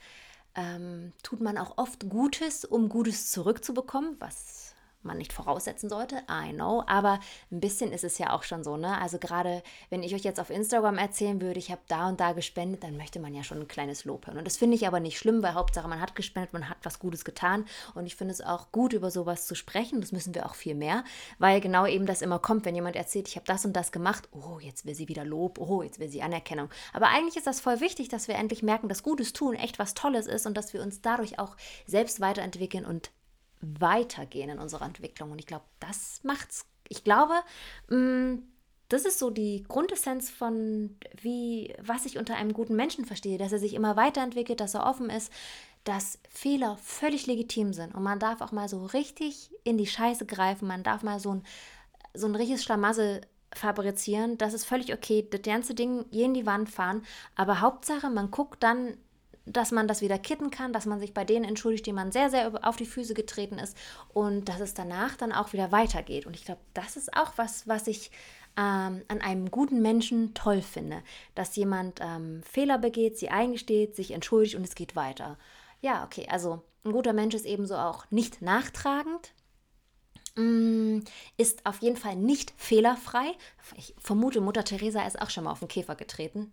ähm, 0.54 1.12
tut 1.22 1.40
man 1.40 1.56
auch 1.56 1.78
oft 1.78 2.08
Gutes, 2.08 2.64
um 2.64 2.88
Gutes 2.88 3.30
zurückzubekommen, 3.30 4.16
was 4.18 4.67
man 5.08 5.18
nicht 5.18 5.32
voraussetzen 5.32 5.88
sollte, 5.88 6.22
I 6.30 6.52
know, 6.52 6.84
aber 6.86 7.18
ein 7.50 7.58
bisschen 7.58 7.92
ist 7.92 8.04
es 8.04 8.18
ja 8.18 8.32
auch 8.32 8.44
schon 8.44 8.62
so, 8.62 8.76
ne? 8.76 8.96
Also 9.00 9.18
gerade 9.18 9.62
wenn 9.90 10.04
ich 10.04 10.14
euch 10.14 10.22
jetzt 10.22 10.38
auf 10.38 10.50
Instagram 10.50 10.98
erzählen 10.98 11.40
würde, 11.40 11.58
ich 11.58 11.72
habe 11.72 11.80
da 11.88 12.08
und 12.08 12.20
da 12.20 12.32
gespendet, 12.32 12.84
dann 12.84 12.96
möchte 12.96 13.18
man 13.18 13.34
ja 13.34 13.42
schon 13.42 13.58
ein 13.58 13.68
kleines 13.68 14.04
Lob 14.04 14.26
hören. 14.26 14.38
Und 14.38 14.46
das 14.46 14.56
finde 14.56 14.76
ich 14.76 14.86
aber 14.86 15.00
nicht 15.00 15.18
schlimm, 15.18 15.42
weil 15.42 15.54
Hauptsache 15.54 15.88
man 15.88 16.00
hat 16.00 16.14
gespendet, 16.14 16.52
man 16.52 16.68
hat 16.68 16.78
was 16.84 17.00
Gutes 17.00 17.24
getan 17.24 17.64
und 17.94 18.06
ich 18.06 18.14
finde 18.14 18.32
es 18.32 18.40
auch 18.40 18.70
gut, 18.70 18.92
über 18.92 19.10
sowas 19.10 19.46
zu 19.46 19.54
sprechen. 19.54 20.00
Das 20.00 20.12
müssen 20.12 20.34
wir 20.34 20.46
auch 20.46 20.54
viel 20.54 20.74
mehr, 20.74 21.02
weil 21.38 21.60
genau 21.60 21.86
eben 21.86 22.06
das 22.06 22.22
immer 22.22 22.38
kommt, 22.38 22.64
wenn 22.64 22.74
jemand 22.74 22.94
erzählt, 22.94 23.28
ich 23.28 23.36
habe 23.36 23.46
das 23.46 23.64
und 23.64 23.72
das 23.74 23.90
gemacht, 23.90 24.28
oh, 24.32 24.58
jetzt 24.60 24.86
will 24.86 24.94
sie 24.94 25.08
wieder 25.08 25.24
Lob, 25.24 25.58
oh, 25.58 25.82
jetzt 25.82 25.98
will 25.98 26.08
sie 26.08 26.22
Anerkennung. 26.22 26.68
Aber 26.92 27.08
eigentlich 27.08 27.36
ist 27.36 27.46
das 27.46 27.60
voll 27.60 27.80
wichtig, 27.80 28.08
dass 28.08 28.28
wir 28.28 28.34
endlich 28.36 28.62
merken, 28.62 28.88
dass 28.88 29.02
Gutes 29.02 29.32
tun 29.32 29.54
echt 29.54 29.78
was 29.78 29.94
Tolles 29.94 30.26
ist 30.26 30.46
und 30.46 30.56
dass 30.56 30.72
wir 30.72 30.82
uns 30.82 31.00
dadurch 31.00 31.38
auch 31.38 31.56
selbst 31.86 32.20
weiterentwickeln 32.20 32.84
und 32.84 33.10
weitergehen 33.60 34.50
in 34.50 34.58
unserer 34.58 34.84
Entwicklung. 34.84 35.32
Und 35.32 35.38
ich 35.38 35.46
glaube, 35.46 35.64
das 35.80 36.20
macht's. 36.22 36.66
Ich 36.88 37.04
glaube, 37.04 37.34
mm, 37.88 38.38
das 38.88 39.04
ist 39.04 39.18
so 39.18 39.30
die 39.30 39.64
Grundessenz 39.68 40.30
von 40.30 40.96
wie, 41.20 41.74
was 41.80 42.06
ich 42.06 42.18
unter 42.18 42.36
einem 42.36 42.52
guten 42.52 42.74
Menschen 42.74 43.04
verstehe, 43.04 43.38
dass 43.38 43.52
er 43.52 43.58
sich 43.58 43.74
immer 43.74 43.96
weiterentwickelt, 43.96 44.60
dass 44.60 44.74
er 44.74 44.86
offen 44.86 45.10
ist, 45.10 45.30
dass 45.84 46.18
Fehler 46.30 46.78
völlig 46.82 47.26
legitim 47.26 47.72
sind 47.72 47.94
und 47.94 48.02
man 48.02 48.18
darf 48.18 48.40
auch 48.40 48.52
mal 48.52 48.68
so 48.68 48.84
richtig 48.86 49.50
in 49.64 49.78
die 49.78 49.86
Scheiße 49.86 50.26
greifen, 50.26 50.68
man 50.68 50.82
darf 50.82 51.02
mal 51.02 51.20
so 51.20 51.34
ein, 51.34 51.42
so 52.14 52.26
ein 52.26 52.34
richtiges 52.34 52.64
Schlamassel 52.64 53.20
fabrizieren, 53.54 54.38
das 54.38 54.54
ist 54.54 54.64
völlig 54.64 54.92
okay, 54.92 55.26
das 55.30 55.42
ganze 55.42 55.74
Ding 55.74 56.04
je 56.10 56.24
in 56.24 56.34
die 56.34 56.46
Wand 56.46 56.70
fahren, 56.70 57.02
aber 57.36 57.60
Hauptsache, 57.60 58.10
man 58.10 58.30
guckt 58.30 58.62
dann 58.62 58.96
dass 59.52 59.72
man 59.72 59.88
das 59.88 60.02
wieder 60.02 60.18
kitten 60.18 60.50
kann, 60.50 60.72
dass 60.72 60.86
man 60.86 61.00
sich 61.00 61.14
bei 61.14 61.24
denen 61.24 61.44
entschuldigt, 61.44 61.86
die 61.86 61.92
man 61.92 62.12
sehr, 62.12 62.30
sehr 62.30 62.66
auf 62.66 62.76
die 62.76 62.86
Füße 62.86 63.14
getreten 63.14 63.58
ist 63.58 63.76
und 64.12 64.48
dass 64.48 64.60
es 64.60 64.74
danach 64.74 65.16
dann 65.16 65.32
auch 65.32 65.52
wieder 65.52 65.72
weitergeht. 65.72 66.26
Und 66.26 66.34
ich 66.34 66.44
glaube, 66.44 66.60
das 66.74 66.96
ist 66.96 67.16
auch 67.16 67.32
was, 67.36 67.66
was 67.66 67.86
ich 67.86 68.10
ähm, 68.56 69.02
an 69.08 69.20
einem 69.20 69.50
guten 69.50 69.82
Menschen 69.82 70.34
toll 70.34 70.62
finde, 70.62 71.02
dass 71.34 71.56
jemand 71.56 72.00
ähm, 72.00 72.42
Fehler 72.42 72.78
begeht, 72.78 73.18
sie 73.18 73.30
eingesteht, 73.30 73.94
sich 73.94 74.10
entschuldigt 74.10 74.56
und 74.56 74.64
es 74.64 74.74
geht 74.74 74.96
weiter. 74.96 75.38
Ja, 75.80 76.04
okay, 76.04 76.26
also 76.28 76.62
ein 76.84 76.92
guter 76.92 77.12
Mensch 77.12 77.34
ist 77.34 77.46
ebenso 77.46 77.76
auch 77.76 78.10
nicht 78.10 78.42
nachtragend, 78.42 79.32
mm, 80.34 81.00
ist 81.36 81.66
auf 81.66 81.78
jeden 81.82 81.96
Fall 81.96 82.16
nicht 82.16 82.52
fehlerfrei. 82.56 83.32
Ich 83.76 83.94
vermute, 83.98 84.40
Mutter 84.40 84.64
Teresa 84.64 85.06
ist 85.06 85.20
auch 85.20 85.30
schon 85.30 85.44
mal 85.44 85.52
auf 85.52 85.60
den 85.60 85.68
Käfer 85.68 85.94
getreten 85.94 86.52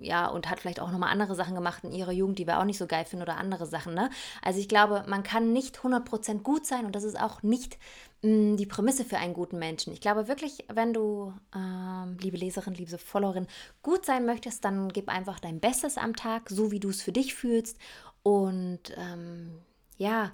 ja, 0.00 0.26
und 0.26 0.50
hat 0.50 0.60
vielleicht 0.60 0.80
auch 0.80 0.90
nochmal 0.90 1.10
andere 1.10 1.34
Sachen 1.34 1.54
gemacht 1.54 1.84
in 1.84 1.92
ihrer 1.92 2.12
Jugend, 2.12 2.38
die 2.38 2.46
wir 2.46 2.58
auch 2.58 2.64
nicht 2.64 2.78
so 2.78 2.86
geil 2.86 3.04
finden 3.04 3.22
oder 3.22 3.36
andere 3.36 3.66
Sachen. 3.66 3.94
Ne? 3.94 4.10
Also 4.42 4.58
ich 4.60 4.68
glaube, 4.68 5.04
man 5.06 5.22
kann 5.22 5.52
nicht 5.52 5.78
100% 5.78 6.42
gut 6.42 6.66
sein 6.66 6.86
und 6.86 6.94
das 6.94 7.04
ist 7.04 7.20
auch 7.20 7.42
nicht 7.42 7.78
mh, 8.22 8.30
mm, 8.30 8.56
die 8.56 8.66
Prämisse 8.66 9.04
für 9.04 9.18
einen 9.18 9.34
guten 9.34 9.58
Menschen. 9.58 9.92
Ich 9.92 10.00
glaube 10.00 10.28
wirklich, 10.28 10.64
wenn 10.72 10.92
du, 10.92 11.32
ähm, 11.54 12.16
liebe 12.20 12.36
Leserin, 12.36 12.74
liebe 12.74 12.98
Followerin, 12.98 13.46
gut 13.82 14.04
sein 14.06 14.26
möchtest, 14.26 14.64
dann 14.64 14.88
gib 14.88 15.08
einfach 15.08 15.40
dein 15.40 15.60
Bestes 15.60 15.96
am 15.98 16.16
Tag, 16.16 16.50
so 16.50 16.70
wie 16.70 16.80
du 16.80 16.90
es 16.90 17.02
für 17.02 17.12
dich 17.12 17.34
fühlst 17.34 17.78
und 18.22 18.80
ähm, 18.96 19.60
ja, 19.96 20.32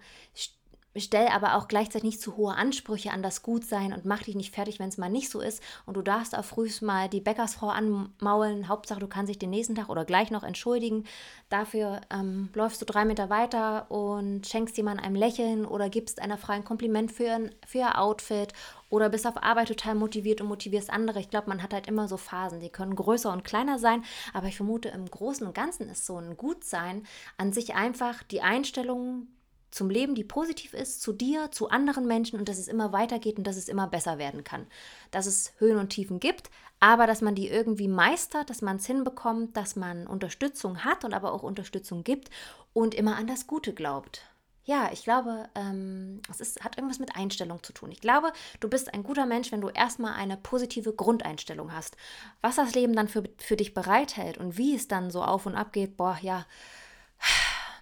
stell 0.97 1.29
aber 1.29 1.55
auch 1.55 1.69
gleichzeitig 1.69 2.05
nicht 2.05 2.21
zu 2.21 2.37
hohe 2.37 2.55
Ansprüche 2.55 3.13
an 3.13 3.23
das 3.23 3.43
Gutsein 3.43 3.93
und 3.93 4.05
mach 4.05 4.23
dich 4.23 4.35
nicht 4.35 4.55
fertig, 4.55 4.79
wenn 4.79 4.89
es 4.89 4.99
mal 4.99 5.11
nicht 5.11 5.31
so 5.31 5.41
ist. 5.41 5.63
Und 5.87 5.97
du 5.97 6.03
darfst 6.03 6.37
auch 6.37 6.45
frühst 6.45 6.83
mal 6.83 7.09
die 7.09 7.21
Bäckersfrau 7.21 7.69
anmaulen. 7.69 8.69
Hauptsache, 8.69 9.01
du 9.01 9.07
kannst 9.07 9.31
dich 9.31 9.39
den 9.39 9.51
nächsten 9.51 9.75
Tag 9.75 9.89
oder 9.89 10.05
gleich 10.05 10.31
noch 10.31 10.43
entschuldigen. 10.43 11.05
Dafür 11.49 12.01
ähm, 12.13 12.49
läufst 12.55 12.81
du 12.81 12.87
drei 12.87 13.05
Meter 13.05 13.31
weiter 13.31 13.91
und 13.91 14.47
schenkst 14.47 14.77
jemandem 14.77 15.07
ein 15.07 15.15
Lächeln 15.15 15.65
oder 15.65 15.89
gibst 15.89 16.21
einer 16.21 16.39
Frau 16.39 16.53
ein 16.53 16.65
Kompliment 16.65 17.13
für, 17.13 17.31
ein, 17.31 17.55
für 17.67 17.79
ihr 17.79 17.99
Outfit 18.01 18.53
oder 18.89 19.09
bist 19.09 19.27
auf 19.27 19.43
Arbeit 19.43 19.69
total 19.69 19.95
motiviert 19.95 20.41
und 20.41 20.49
motivierst 20.49 20.91
andere. 20.91 21.21
Ich 21.21 21.31
glaube, 21.31 21.49
man 21.49 21.63
hat 21.63 21.73
halt 21.73 21.87
immer 21.87 22.09
so 22.09 22.17
Phasen, 22.17 22.61
die 22.61 22.71
können 22.71 22.97
größer 22.97 23.33
und 23.33 23.45
kleiner 23.45 23.79
sein, 23.79 24.05
aber 24.35 24.49
ich 24.49 24.57
vermute, 24.57 24.89
im 24.89 25.09
Großen 25.09 25.47
und 25.47 25.55
Ganzen 25.55 25.89
ist 25.89 26.05
so 26.05 26.17
ein 26.17 26.37
Gutsein 26.37 27.07
an 27.39 27.53
sich 27.53 27.75
einfach 27.75 28.23
die 28.25 28.43
Einstellung, 28.43 29.29
zum 29.71 29.91
Leben, 29.91 30.15
die 30.15 30.25
positiv 30.25 30.75
ist, 30.75 31.01
zu 31.01 31.13
dir, 31.13 31.51
zu 31.51 31.69
anderen 31.69 32.07
Menschen 32.07 32.39
und 32.39 32.49
dass 32.49 32.59
es 32.59 32.69
immer 32.69 32.93
weitergeht 32.93 33.39
und 33.39 33.47
dass 33.47 33.57
es 33.57 33.69
immer 33.69 33.87
besser 33.87 34.19
werden 34.19 34.45
kann. 34.45 34.67
Dass 35.11 35.27
es 35.27 35.53
Höhen 35.59 35.79
und 35.79 35.91
Tiefen 35.91 36.21
gibt, 36.21 36.51
aber 36.81 37.07
dass 37.07 37.21
man 37.21 37.35
die 37.35 37.49
irgendwie 37.49 37.89
meistert, 37.89 38.51
dass 38.51 38.63
man 38.63 38.77
es 38.77 38.87
hinbekommt, 38.87 39.57
dass 39.57 39.77
man 39.77 40.07
Unterstützung 40.07 40.85
hat 40.85 41.05
und 41.05 41.15
aber 41.15 41.33
auch 41.33 41.43
Unterstützung 41.43 42.05
gibt 42.05 42.31
und 42.73 42.95
immer 42.95 43.17
an 43.17 43.27
das 43.27 43.47
Gute 43.47 43.73
glaubt. 43.75 44.23
ja, 44.65 44.91
ich 44.93 45.03
glaube, 45.03 45.49
ähm, 45.57 46.21
es 46.31 46.41
ist, 46.41 46.63
hat 46.63 46.77
irgendwas 46.77 47.01
mit 47.01 47.17
Einstellung 47.17 47.63
zu 47.63 47.73
tun. 47.73 47.91
Ich 47.91 48.01
glaube, 48.01 48.33
du 48.61 48.69
bist 48.69 48.95
ein 48.95 49.03
guter 49.03 49.27
Mensch, 49.27 49.51
wenn 49.51 49.61
du 49.61 49.69
erstmal 49.69 50.15
eine 50.15 50.37
positive 50.37 50.93
Grundeinstellung 50.93 51.73
hast. 51.73 51.97
Was 52.41 52.57
das 52.57 52.75
Leben 52.75 52.95
dann 52.95 53.09
für, 53.09 53.25
für 53.39 53.57
dich 53.57 53.75
bereithält 53.75 54.39
und 54.39 54.59
wie 54.59 54.75
es 54.77 54.87
dann 54.87 55.11
so 55.11 55.23
auf 55.25 55.47
und 55.47 55.57
ab 55.57 55.73
geht, 55.73 55.97
boah, 55.97 56.17
ja, 56.23 56.47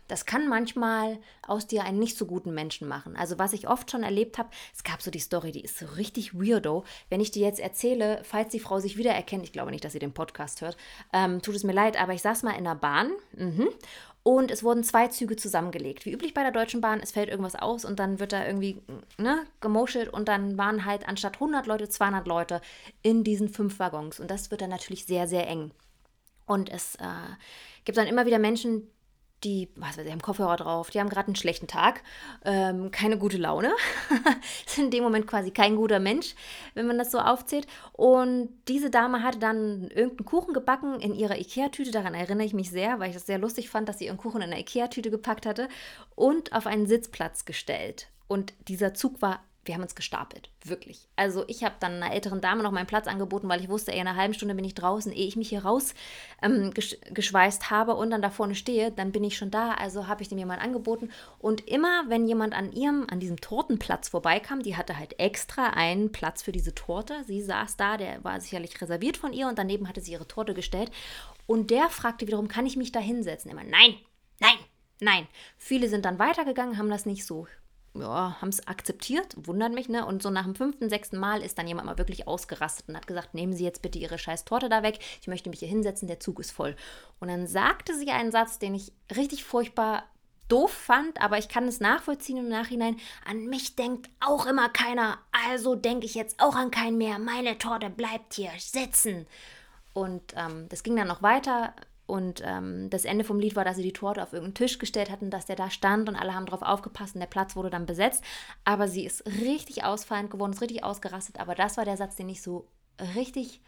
das 0.08 0.26
kann 0.26 0.48
manchmal 0.48 1.18
aus 1.46 1.66
dir 1.66 1.84
einen 1.84 1.98
nicht 1.98 2.16
so 2.16 2.26
guten 2.26 2.52
Menschen 2.52 2.88
machen. 2.88 3.16
Also 3.16 3.38
was 3.38 3.52
ich 3.52 3.68
oft 3.68 3.90
schon 3.90 4.02
erlebt 4.02 4.38
habe, 4.38 4.48
es 4.74 4.82
gab 4.82 5.02
so 5.02 5.10
die 5.10 5.18
Story, 5.18 5.52
die 5.52 5.62
ist 5.62 5.78
so 5.78 5.86
richtig 5.96 6.34
weirdo. 6.34 6.84
Wenn 7.10 7.20
ich 7.20 7.30
dir 7.30 7.46
jetzt 7.46 7.60
erzähle, 7.60 8.20
falls 8.24 8.50
die 8.50 8.60
Frau 8.60 8.80
sich 8.80 8.96
wiedererkennt, 8.96 9.44
ich 9.44 9.52
glaube 9.52 9.70
nicht, 9.70 9.84
dass 9.84 9.92
sie 9.92 9.98
den 9.98 10.14
Podcast 10.14 10.60
hört, 10.60 10.76
ähm, 11.12 11.42
tut 11.42 11.54
es 11.54 11.64
mir 11.64 11.72
leid, 11.72 12.00
aber 12.00 12.14
ich 12.14 12.22
saß 12.22 12.42
mal 12.42 12.52
in 12.52 12.64
der 12.64 12.74
Bahn 12.74 13.12
mhm, 13.36 13.68
und 14.22 14.50
es 14.50 14.62
wurden 14.62 14.84
zwei 14.84 15.08
Züge 15.08 15.36
zusammengelegt. 15.36 16.04
Wie 16.04 16.12
üblich 16.12 16.34
bei 16.34 16.42
der 16.42 16.52
Deutschen 16.52 16.80
Bahn, 16.80 17.00
es 17.00 17.12
fällt 17.12 17.28
irgendwas 17.30 17.54
aus 17.54 17.84
und 17.84 17.98
dann 17.98 18.18
wird 18.18 18.32
da 18.32 18.46
irgendwie 18.46 18.82
ne, 19.16 19.46
gemoschelt 19.60 20.08
und 20.08 20.28
dann 20.28 20.58
waren 20.58 20.84
halt 20.84 21.08
anstatt 21.08 21.34
100 21.34 21.66
Leute 21.66 21.88
200 21.88 22.26
Leute 22.26 22.60
in 23.02 23.24
diesen 23.24 23.48
fünf 23.48 23.78
Waggons 23.78 24.20
und 24.20 24.30
das 24.30 24.50
wird 24.50 24.60
dann 24.60 24.70
natürlich 24.70 25.06
sehr, 25.06 25.28
sehr 25.28 25.46
eng. 25.46 25.70
Und 26.46 26.70
es 26.70 26.96
äh, 26.96 27.04
gibt 27.84 27.98
dann 27.98 28.06
immer 28.06 28.26
wieder 28.26 28.38
Menschen, 28.38 28.90
die, 29.44 29.68
was 29.76 29.96
weiß 29.96 30.04
ich, 30.04 30.12
haben 30.12 30.20
Kopfhörer 30.20 30.56
drauf, 30.56 30.90
die 30.90 31.00
haben 31.00 31.08
gerade 31.08 31.28
einen 31.28 31.36
schlechten 31.36 31.66
Tag, 31.66 32.02
ähm, 32.44 32.90
keine 32.90 33.18
gute 33.18 33.36
Laune, 33.36 33.72
sind 34.66 34.86
in 34.86 34.90
dem 34.90 35.04
Moment 35.04 35.26
quasi 35.26 35.50
kein 35.50 35.76
guter 35.76 36.00
Mensch, 36.00 36.34
wenn 36.74 36.86
man 36.86 36.98
das 36.98 37.10
so 37.10 37.18
aufzählt. 37.18 37.66
Und 37.92 38.48
diese 38.68 38.90
Dame 38.90 39.22
hatte 39.22 39.38
dann 39.38 39.88
irgendeinen 39.88 40.24
Kuchen 40.24 40.54
gebacken 40.54 41.00
in 41.00 41.14
ihrer 41.14 41.38
Ikea-Tüte, 41.38 41.90
daran 41.90 42.14
erinnere 42.14 42.46
ich 42.46 42.54
mich 42.54 42.70
sehr, 42.70 42.98
weil 42.98 43.10
ich 43.10 43.14
das 43.14 43.26
sehr 43.26 43.38
lustig 43.38 43.70
fand, 43.70 43.88
dass 43.88 43.98
sie 43.98 44.06
ihren 44.06 44.16
Kuchen 44.16 44.42
in 44.42 44.50
einer 44.50 44.60
Ikea-Tüte 44.60 45.10
gepackt 45.10 45.46
hatte 45.46 45.68
und 46.14 46.52
auf 46.52 46.66
einen 46.66 46.86
Sitzplatz 46.86 47.44
gestellt. 47.44 48.08
Und 48.26 48.52
dieser 48.68 48.92
Zug 48.92 49.22
war 49.22 49.40
wir 49.68 49.74
haben 49.74 49.82
uns 49.82 49.94
gestapelt, 49.94 50.50
wirklich. 50.64 51.06
Also 51.14 51.44
ich 51.46 51.62
habe 51.62 51.76
dann 51.78 52.02
einer 52.02 52.12
älteren 52.12 52.40
Dame 52.40 52.62
noch 52.62 52.72
meinen 52.72 52.86
Platz 52.86 53.06
angeboten, 53.06 53.48
weil 53.48 53.60
ich 53.60 53.68
wusste, 53.68 53.92
ey, 53.92 54.00
in 54.00 54.08
einer 54.08 54.18
halben 54.18 54.34
Stunde 54.34 54.54
bin 54.54 54.64
ich 54.64 54.74
draußen, 54.74 55.12
ehe 55.12 55.26
ich 55.26 55.36
mich 55.36 55.50
hier 55.50 55.64
raus 55.64 55.94
ähm, 56.42 56.72
habe 57.70 57.94
und 57.94 58.10
dann 58.10 58.22
da 58.22 58.30
vorne 58.30 58.54
stehe, 58.54 58.90
dann 58.90 59.12
bin 59.12 59.22
ich 59.22 59.36
schon 59.36 59.50
da. 59.50 59.74
Also 59.74 60.08
habe 60.08 60.22
ich 60.22 60.28
dem 60.28 60.38
jemand 60.38 60.62
angeboten. 60.62 61.10
Und 61.38 61.68
immer, 61.68 62.04
wenn 62.08 62.26
jemand 62.26 62.54
an 62.54 62.72
ihrem, 62.72 63.06
an 63.10 63.20
diesem 63.20 63.40
Tortenplatz 63.40 64.08
vorbeikam, 64.08 64.62
die 64.62 64.76
hatte 64.76 64.98
halt 64.98 65.20
extra 65.20 65.68
einen 65.68 66.10
Platz 66.10 66.42
für 66.42 66.52
diese 66.52 66.74
Torte. 66.74 67.22
Sie 67.26 67.42
saß 67.42 67.76
da, 67.76 67.98
der 67.98 68.24
war 68.24 68.40
sicherlich 68.40 68.80
reserviert 68.80 69.18
von 69.18 69.32
ihr 69.32 69.48
und 69.48 69.58
daneben 69.58 69.88
hatte 69.88 70.00
sie 70.00 70.12
ihre 70.12 70.26
Torte 70.26 70.54
gestellt. 70.54 70.90
Und 71.46 71.70
der 71.70 71.90
fragte 71.90 72.26
wiederum, 72.26 72.48
kann 72.48 72.66
ich 72.66 72.76
mich 72.76 72.90
da 72.90 73.00
hinsetzen? 73.00 73.50
Immer, 73.50 73.64
nein, 73.64 73.94
nein, 74.40 74.58
nein. 75.00 75.26
Viele 75.58 75.88
sind 75.88 76.06
dann 76.06 76.18
weitergegangen, 76.18 76.78
haben 76.78 76.90
das 76.90 77.04
nicht 77.04 77.26
so 77.26 77.46
ja, 78.00 78.36
haben 78.40 78.48
es 78.48 78.66
akzeptiert, 78.66 79.34
wundert 79.36 79.72
mich, 79.72 79.88
ne? 79.88 80.06
Und 80.06 80.22
so 80.22 80.30
nach 80.30 80.44
dem 80.44 80.54
fünften, 80.54 80.88
sechsten 80.88 81.18
Mal 81.18 81.42
ist 81.42 81.58
dann 81.58 81.66
jemand 81.68 81.86
mal 81.86 81.98
wirklich 81.98 82.26
ausgerastet 82.26 82.88
und 82.88 82.96
hat 82.96 83.06
gesagt, 83.06 83.34
nehmen 83.34 83.52
Sie 83.52 83.64
jetzt 83.64 83.82
bitte 83.82 83.98
Ihre 83.98 84.18
scheiß 84.18 84.44
Torte 84.44 84.68
da 84.68 84.82
weg, 84.82 84.98
ich 85.20 85.28
möchte 85.28 85.50
mich 85.50 85.60
hier 85.60 85.68
hinsetzen, 85.68 86.08
der 86.08 86.20
Zug 86.20 86.40
ist 86.40 86.50
voll. 86.50 86.76
Und 87.20 87.28
dann 87.28 87.46
sagte 87.46 87.94
sie 87.94 88.10
einen 88.10 88.32
Satz, 88.32 88.58
den 88.58 88.74
ich 88.74 88.92
richtig 89.14 89.44
furchtbar 89.44 90.04
doof 90.48 90.72
fand, 90.72 91.20
aber 91.20 91.38
ich 91.38 91.48
kann 91.48 91.68
es 91.68 91.80
nachvollziehen 91.80 92.38
im 92.38 92.48
Nachhinein. 92.48 92.96
An 93.24 93.46
mich 93.46 93.76
denkt 93.76 94.10
auch 94.20 94.46
immer 94.46 94.68
keiner, 94.68 95.18
also 95.46 95.74
denke 95.74 96.06
ich 96.06 96.14
jetzt 96.14 96.40
auch 96.40 96.56
an 96.56 96.70
keinen 96.70 96.98
mehr. 96.98 97.18
Meine 97.18 97.58
Torte 97.58 97.90
bleibt 97.90 98.34
hier 98.34 98.50
sitzen. 98.58 99.26
Und 99.92 100.22
ähm, 100.36 100.66
das 100.68 100.82
ging 100.82 100.96
dann 100.96 101.08
noch 101.08 101.22
weiter 101.22 101.74
und 102.08 102.42
ähm, 102.44 102.88
das 102.88 103.04
Ende 103.04 103.22
vom 103.22 103.38
Lied 103.38 103.54
war, 103.54 103.64
dass 103.64 103.76
sie 103.76 103.82
die 103.82 103.92
Torte 103.92 104.22
auf 104.22 104.32
irgendeinen 104.32 104.54
Tisch 104.54 104.78
gestellt 104.78 105.10
hatten, 105.10 105.30
dass 105.30 105.44
der 105.44 105.56
da 105.56 105.70
stand 105.70 106.08
und 106.08 106.16
alle 106.16 106.34
haben 106.34 106.46
drauf 106.46 106.62
aufgepasst 106.62 107.14
und 107.14 107.20
der 107.20 107.26
Platz 107.26 107.54
wurde 107.54 107.68
dann 107.68 107.84
besetzt. 107.84 108.24
Aber 108.64 108.88
sie 108.88 109.04
ist 109.04 109.26
richtig 109.26 109.84
ausfallend 109.84 110.30
geworden, 110.30 110.52
ist 110.52 110.62
richtig 110.62 110.84
ausgerastet. 110.84 111.38
Aber 111.38 111.54
das 111.54 111.76
war 111.76 111.84
der 111.84 111.98
Satz, 111.98 112.16
den 112.16 112.30
ich 112.30 112.40
so 112.40 112.66
richtig 113.14 113.60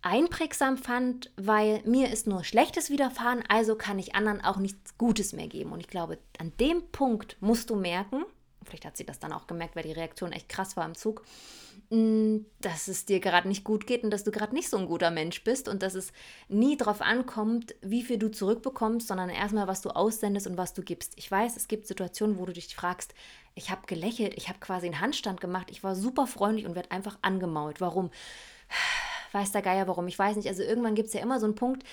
einprägsam 0.00 0.78
fand, 0.78 1.32
weil 1.36 1.82
mir 1.84 2.10
ist 2.10 2.26
nur 2.26 2.44
Schlechtes 2.44 2.88
widerfahren, 2.88 3.44
also 3.48 3.74
kann 3.74 3.98
ich 3.98 4.14
anderen 4.14 4.42
auch 4.42 4.56
nichts 4.56 4.96
Gutes 4.96 5.34
mehr 5.34 5.48
geben. 5.48 5.72
Und 5.72 5.80
ich 5.80 5.88
glaube, 5.88 6.18
an 6.38 6.52
dem 6.60 6.90
Punkt 6.92 7.36
musst 7.40 7.68
du 7.68 7.76
merken, 7.76 8.24
vielleicht 8.64 8.84
hat 8.84 8.96
sie 8.96 9.06
das 9.06 9.18
dann 9.18 9.32
auch 9.32 9.46
gemerkt, 9.46 9.76
weil 9.76 9.84
die 9.84 9.92
Reaktion 9.92 10.32
echt 10.32 10.48
krass 10.48 10.76
war 10.76 10.86
im 10.86 10.94
Zug, 10.94 11.22
Mm, 11.90 12.46
dass 12.60 12.88
es 12.88 13.04
dir 13.04 13.20
gerade 13.20 13.46
nicht 13.46 13.62
gut 13.62 13.86
geht 13.86 14.04
und 14.04 14.10
dass 14.10 14.24
du 14.24 14.30
gerade 14.30 14.54
nicht 14.54 14.70
so 14.70 14.78
ein 14.78 14.86
guter 14.86 15.10
Mensch 15.10 15.44
bist 15.44 15.68
und 15.68 15.82
dass 15.82 15.94
es 15.94 16.12
nie 16.48 16.76
darauf 16.76 17.02
ankommt, 17.02 17.74
wie 17.82 18.02
viel 18.02 18.18
du 18.18 18.30
zurückbekommst, 18.30 19.06
sondern 19.06 19.28
erstmal, 19.28 19.66
was 19.66 19.82
du 19.82 19.90
aussendest 19.90 20.46
und 20.46 20.56
was 20.56 20.72
du 20.72 20.82
gibst. 20.82 21.12
Ich 21.16 21.30
weiß, 21.30 21.56
es 21.56 21.68
gibt 21.68 21.86
Situationen, 21.86 22.38
wo 22.38 22.46
du 22.46 22.52
dich 22.52 22.74
fragst, 22.74 23.14
ich 23.54 23.70
habe 23.70 23.86
gelächelt, 23.86 24.34
ich 24.36 24.48
habe 24.48 24.58
quasi 24.60 24.86
einen 24.86 25.00
Handstand 25.00 25.40
gemacht, 25.40 25.70
ich 25.70 25.84
war 25.84 25.94
super 25.94 26.26
freundlich 26.26 26.66
und 26.66 26.74
werde 26.74 26.90
einfach 26.90 27.18
angemault. 27.22 27.80
Warum? 27.80 28.10
Weiß 29.32 29.52
der 29.52 29.62
Geier 29.62 29.86
warum? 29.86 30.08
Ich 30.08 30.18
weiß 30.18 30.36
nicht. 30.36 30.48
Also 30.48 30.62
irgendwann 30.62 30.94
gibt 30.94 31.08
es 31.08 31.14
ja 31.14 31.20
immer 31.20 31.40
so 31.40 31.46
einen 31.46 31.56
Punkt, 31.56 31.84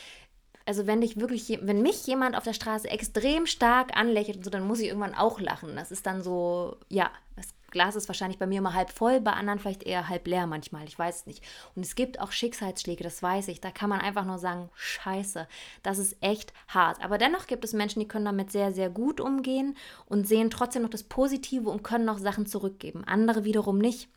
also 0.66 0.88
wenn 0.88 1.02
dich 1.02 1.20
wirklich, 1.20 1.60
wenn 1.62 1.82
mich 1.82 2.06
jemand 2.08 2.36
auf 2.36 2.44
der 2.44 2.54
Straße 2.54 2.90
extrem 2.90 3.46
stark 3.46 3.98
anlächelt 3.98 4.38
und 4.38 4.44
so, 4.44 4.50
dann 4.50 4.68
muss 4.68 4.80
ich 4.80 4.88
irgendwann 4.88 5.16
auch 5.16 5.40
lachen. 5.40 5.76
Das 5.76 5.92
ist 5.92 6.06
dann 6.06 6.22
so, 6.22 6.78
ja, 6.90 7.12
das 7.36 7.48
Glas 7.72 7.96
ist 7.96 8.10
wahrscheinlich 8.10 8.38
bei 8.38 8.48
mir 8.48 8.60
immer 8.60 8.74
halb 8.74 8.92
voll, 8.92 9.22
bei 9.22 9.32
anderen 9.32 9.58
vielleicht 9.58 9.84
eher 9.84 10.10
halb 10.10 10.28
leer 10.28 10.46
manchmal. 10.46 10.86
Ich 10.86 11.00
weiß 11.00 11.22
es 11.22 11.26
nicht. 11.26 11.44
Und 11.74 11.86
es 11.86 11.96
gibt 11.96 12.20
auch 12.20 12.32
Schicksalsschläge, 12.32 13.04
das 13.04 13.24
weiß 13.24 13.48
ich. 13.48 13.62
Da 13.62 13.72
kann 13.72 13.90
man 13.90 14.02
einfach 14.02 14.26
nur 14.26 14.38
sagen, 14.38 14.70
scheiße, 14.76 15.48
das 15.82 15.98
ist 15.98 16.18
echt 16.22 16.54
hart. 16.68 17.02
Aber 17.04 17.18
dennoch 17.18 17.48
gibt 17.48 17.64
es 17.64 17.74
Menschen, 17.74 18.02
die 18.02 18.08
können 18.08 18.26
damit 18.26 18.52
sehr, 18.52 18.74
sehr 18.74 18.90
gut 18.90 19.22
umgehen 19.22 19.78
und 20.06 20.28
sehen 20.28 20.50
trotzdem 20.50 20.84
noch 20.84 20.90
das 20.90 21.04
Positive 21.04 21.70
und 21.70 21.84
können 21.84 22.06
noch 22.06 22.20
Sachen 22.20 22.46
zurückgeben. 22.46 23.04
Andere 23.06 23.46
wiederum 23.46 23.78
nicht. 23.78 24.10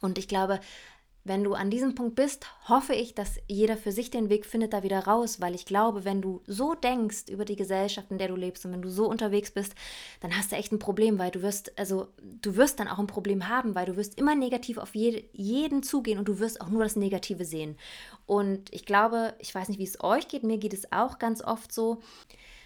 Und 0.00 0.18
ich 0.18 0.26
glaube, 0.26 0.58
wenn 1.24 1.44
du 1.44 1.54
an 1.54 1.70
diesem 1.70 1.94
Punkt 1.94 2.16
bist, 2.16 2.46
hoffe 2.68 2.94
ich, 2.94 3.14
dass 3.14 3.38
jeder 3.46 3.76
für 3.76 3.92
sich 3.92 4.10
den 4.10 4.28
Weg 4.28 4.44
findet 4.44 4.72
da 4.72 4.82
wieder 4.82 5.00
raus, 5.00 5.40
weil 5.40 5.54
ich 5.54 5.66
glaube, 5.66 6.04
wenn 6.04 6.20
du 6.20 6.42
so 6.46 6.74
denkst 6.74 7.28
über 7.28 7.44
die 7.44 7.54
Gesellschaft, 7.54 8.10
in 8.10 8.18
der 8.18 8.28
du 8.28 8.34
lebst 8.34 8.64
und 8.64 8.72
wenn 8.72 8.82
du 8.82 8.88
so 8.88 9.08
unterwegs 9.08 9.52
bist, 9.52 9.74
dann 10.20 10.36
hast 10.36 10.50
du 10.50 10.56
echt 10.56 10.72
ein 10.72 10.80
Problem, 10.80 11.20
weil 11.20 11.30
du 11.30 11.42
wirst, 11.42 11.78
also 11.78 12.08
du 12.20 12.56
wirst 12.56 12.80
dann 12.80 12.88
auch 12.88 12.98
ein 12.98 13.06
Problem 13.06 13.48
haben, 13.48 13.76
weil 13.76 13.86
du 13.86 13.96
wirst 13.96 14.18
immer 14.18 14.34
negativ 14.34 14.78
auf 14.78 14.96
jede, 14.96 15.22
jeden 15.32 15.84
zugehen 15.84 16.18
und 16.18 16.26
du 16.26 16.40
wirst 16.40 16.60
auch 16.60 16.70
nur 16.70 16.82
das 16.82 16.96
Negative 16.96 17.44
sehen. 17.44 17.76
Und 18.26 18.72
ich 18.74 18.84
glaube, 18.84 19.34
ich 19.38 19.54
weiß 19.54 19.68
nicht, 19.68 19.78
wie 19.78 19.84
es 19.84 20.02
euch 20.02 20.26
geht, 20.26 20.42
mir 20.42 20.58
geht 20.58 20.74
es 20.74 20.90
auch 20.90 21.20
ganz 21.20 21.42
oft 21.42 21.72
so. 21.72 22.00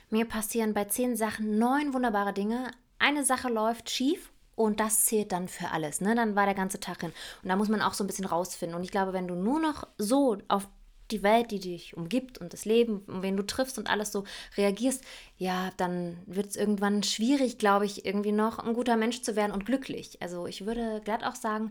Mir 0.09 0.25
passieren 0.25 0.73
bei 0.73 0.85
zehn 0.85 1.17
Sachen 1.17 1.59
neun 1.59 1.93
wunderbare 1.93 2.33
Dinge. 2.33 2.71
Eine 2.99 3.25
Sache 3.25 3.49
läuft 3.49 3.91
schief 3.91 4.31
und 4.57 4.81
das 4.81 5.05
zählt 5.05 5.33
dann 5.33 5.49
für 5.49 5.71
alles. 5.71 6.01
Ne? 6.01 6.15
Dann 6.15 6.35
war 6.35 6.47
der 6.47 6.55
ganze 6.55 6.81
Tag 6.81 7.03
hin. 7.03 7.13
Und 7.43 7.49
da 7.49 7.57
muss 7.57 7.69
man 7.69 7.83
auch 7.83 7.95
so 7.95 8.03
ein 8.03 8.07
bisschen 8.07 8.25
rausfinden. 8.25 8.77
Und 8.77 8.83
ich 8.83 8.91
glaube, 8.91 9.13
wenn 9.13 9.29
du 9.29 9.35
nur 9.35 9.61
noch 9.61 9.87
so 9.99 10.39
auf 10.49 10.67
die 11.11 11.23
Welt, 11.23 11.51
die 11.51 11.61
dich 11.61 11.97
umgibt 11.97 12.39
und 12.39 12.53
das 12.53 12.65
Leben, 12.65 13.03
wen 13.07 13.37
du 13.37 13.45
triffst 13.45 13.79
und 13.79 13.89
alles 13.89 14.11
so 14.11 14.25
reagierst, 14.57 15.05
ja, 15.37 15.71
dann 15.77 16.19
wird 16.27 16.49
es 16.49 16.57
irgendwann 16.57 17.03
schwierig, 17.03 17.59
glaube 17.59 17.87
ich, 17.87 18.05
irgendwie 18.05 18.33
noch 18.33 18.59
ein 18.59 18.75
guter 18.75 18.97
Mensch 18.97 19.23
zu 19.23 19.37
werden 19.37 19.53
und 19.53 19.67
glücklich. 19.67 20.21
Also 20.21 20.47
ich 20.47 20.67
würde 20.67 21.01
glatt 21.05 21.23
auch 21.23 21.37
sagen, 21.37 21.71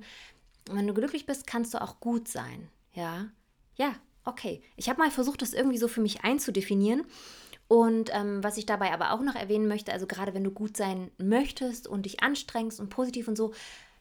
wenn 0.70 0.88
du 0.88 0.94
glücklich 0.94 1.25
bist, 1.25 1.48
kannst 1.48 1.74
du 1.74 1.82
auch 1.82 2.00
gut 2.00 2.27
sein. 2.27 2.70
Ja, 2.94 3.27
ja, 3.75 3.96
okay. 4.24 4.62
Ich 4.77 4.89
habe 4.89 5.00
mal 5.00 5.12
versucht, 5.12 5.42
das 5.42 5.54
irgendwie 5.54 5.77
so 5.77 5.88
für 5.88 6.01
mich 6.01 6.24
einzudefinieren. 6.24 7.06
Und 7.67 8.12
ähm, 8.13 8.43
was 8.43 8.57
ich 8.57 8.65
dabei 8.65 8.91
aber 8.91 9.12
auch 9.12 9.22
noch 9.22 9.36
erwähnen 9.36 9.67
möchte, 9.67 9.91
also 9.91 10.05
gerade 10.05 10.34
wenn 10.34 10.43
du 10.43 10.51
gut 10.51 10.77
sein 10.77 11.10
möchtest 11.17 11.88
und 11.88 12.05
dich 12.05 12.22
anstrengst 12.22 12.79
und 12.79 12.89
positiv 12.89 13.27
und 13.27 13.36
so, 13.36 13.53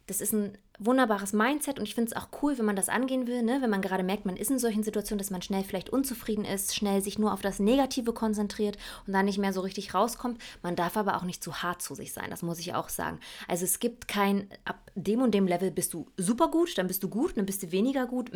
das 0.06 0.20
ist 0.20 0.32
ein 0.34 0.58
wunderbares 0.78 1.32
Mindset 1.32 1.78
und 1.78 1.84
ich 1.84 1.94
finde 1.94 2.10
es 2.10 2.16
auch 2.16 2.28
cool, 2.42 2.58
wenn 2.58 2.64
man 2.64 2.76
das 2.76 2.88
angehen 2.88 3.26
will, 3.26 3.42
ne? 3.42 3.58
wenn 3.60 3.70
man 3.70 3.82
gerade 3.82 4.02
merkt, 4.02 4.26
man 4.26 4.36
ist 4.36 4.50
in 4.50 4.58
solchen 4.58 4.82
Situationen, 4.82 5.18
dass 5.18 5.30
man 5.30 5.42
schnell 5.42 5.62
vielleicht 5.62 5.90
unzufrieden 5.90 6.44
ist, 6.44 6.74
schnell 6.74 7.00
sich 7.00 7.18
nur 7.18 7.32
auf 7.32 7.42
das 7.42 7.60
Negative 7.60 8.12
konzentriert 8.12 8.76
und 9.06 9.12
dann 9.12 9.26
nicht 9.26 9.38
mehr 9.38 9.52
so 9.52 9.60
richtig 9.60 9.94
rauskommt. 9.94 10.40
Man 10.62 10.74
darf 10.74 10.96
aber 10.96 11.16
auch 11.16 11.22
nicht 11.22 11.42
zu 11.42 11.62
hart 11.62 11.80
zu 11.80 11.94
sich 11.94 12.12
sein, 12.12 12.30
das 12.30 12.42
muss 12.42 12.58
ich 12.58 12.74
auch 12.74 12.88
sagen. 12.88 13.20
Also 13.46 13.64
es 13.64 13.78
gibt 13.78 14.08
kein, 14.08 14.48
ab 14.64 14.78
dem 14.96 15.22
und 15.22 15.32
dem 15.32 15.46
Level 15.46 15.70
bist 15.70 15.94
du 15.94 16.06
super 16.16 16.48
gut, 16.48 16.76
dann 16.76 16.88
bist 16.88 17.02
du 17.02 17.08
gut, 17.08 17.36
dann 17.36 17.46
bist 17.46 17.62
du 17.62 17.72
weniger 17.72 18.06
gut. 18.06 18.30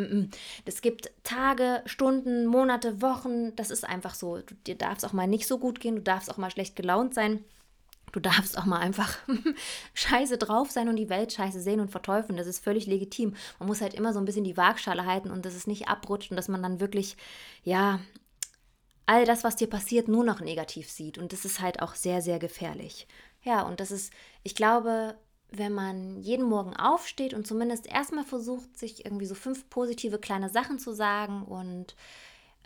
Es 0.65 0.81
gibt 0.81 1.11
Tage, 1.25 1.83
Stunden, 1.87 2.47
Monate, 2.47 3.03
Wochen, 3.03 3.55
das 3.57 3.71
ist 3.71 3.85
einfach 3.85 4.15
so. 4.15 4.39
Dir 4.67 4.77
darf 4.77 4.99
es 4.99 5.05
auch 5.05 5.13
mal 5.13 5.27
nicht 5.27 5.47
so 5.47 5.59
gut 5.59 5.81
gehen, 5.81 5.97
du 5.97 6.03
darfst 6.03 6.31
auch 6.31 6.37
mal 6.37 6.51
schlecht 6.51 6.77
gelaunt 6.77 7.15
sein. 7.15 7.45
Du 8.13 8.21
darfst 8.21 8.57
auch 8.59 8.65
mal 8.65 8.79
einfach 8.79 9.17
scheiße 9.95 10.39
drauf 10.39 10.71
sein 10.71 10.89
und 10.89 10.97
die 10.97 11.09
Welt 11.09 11.33
scheiße 11.33 11.61
sehen 11.61 11.81
und 11.81 11.91
verteufeln. 11.91 12.37
Das 12.37 12.47
ist 12.47 12.63
völlig 12.63 12.87
legitim. 12.87 13.35
Man 13.59 13.69
muss 13.69 13.81
halt 13.81 13.95
immer 13.95 14.13
so 14.13 14.19
ein 14.19 14.25
bisschen 14.25 14.45
die 14.45 14.57
Waagschale 14.57 15.07
halten 15.07 15.31
und 15.31 15.45
dass 15.45 15.55
es 15.55 15.67
nicht 15.67 15.89
abrutscht 15.89 16.31
und 16.31 16.37
dass 16.37 16.49
man 16.49 16.63
dann 16.63 16.81
wirklich, 16.81 17.17
ja, 17.63 18.01
all 19.07 19.25
das, 19.25 19.43
was 19.43 19.57
dir 19.57 19.69
passiert, 19.69 20.09
nur 20.09 20.25
noch 20.25 20.41
negativ 20.41 20.91
sieht. 20.91 21.19
Und 21.19 21.33
das 21.33 21.45
ist 21.45 21.61
halt 21.61 21.81
auch 21.83 21.95
sehr, 21.95 22.21
sehr 22.21 22.39
gefährlich. 22.39 23.09
Ja, 23.43 23.63
und 23.63 23.81
das 23.81 23.91
ist, 23.91 24.13
ich 24.43 24.55
glaube, 24.55 25.17
wenn 25.51 25.73
man 25.73 26.21
jeden 26.21 26.45
Morgen 26.45 26.77
aufsteht 26.77 27.33
und 27.33 27.47
zumindest 27.47 27.87
erstmal 27.87 28.25
versucht, 28.25 28.77
sich 28.77 29.05
irgendwie 29.07 29.27
so 29.27 29.35
fünf 29.35 29.71
positive 29.71 30.19
kleine 30.19 30.51
Sachen 30.51 30.79
zu 30.79 30.93
sagen 30.93 31.43
und 31.43 31.97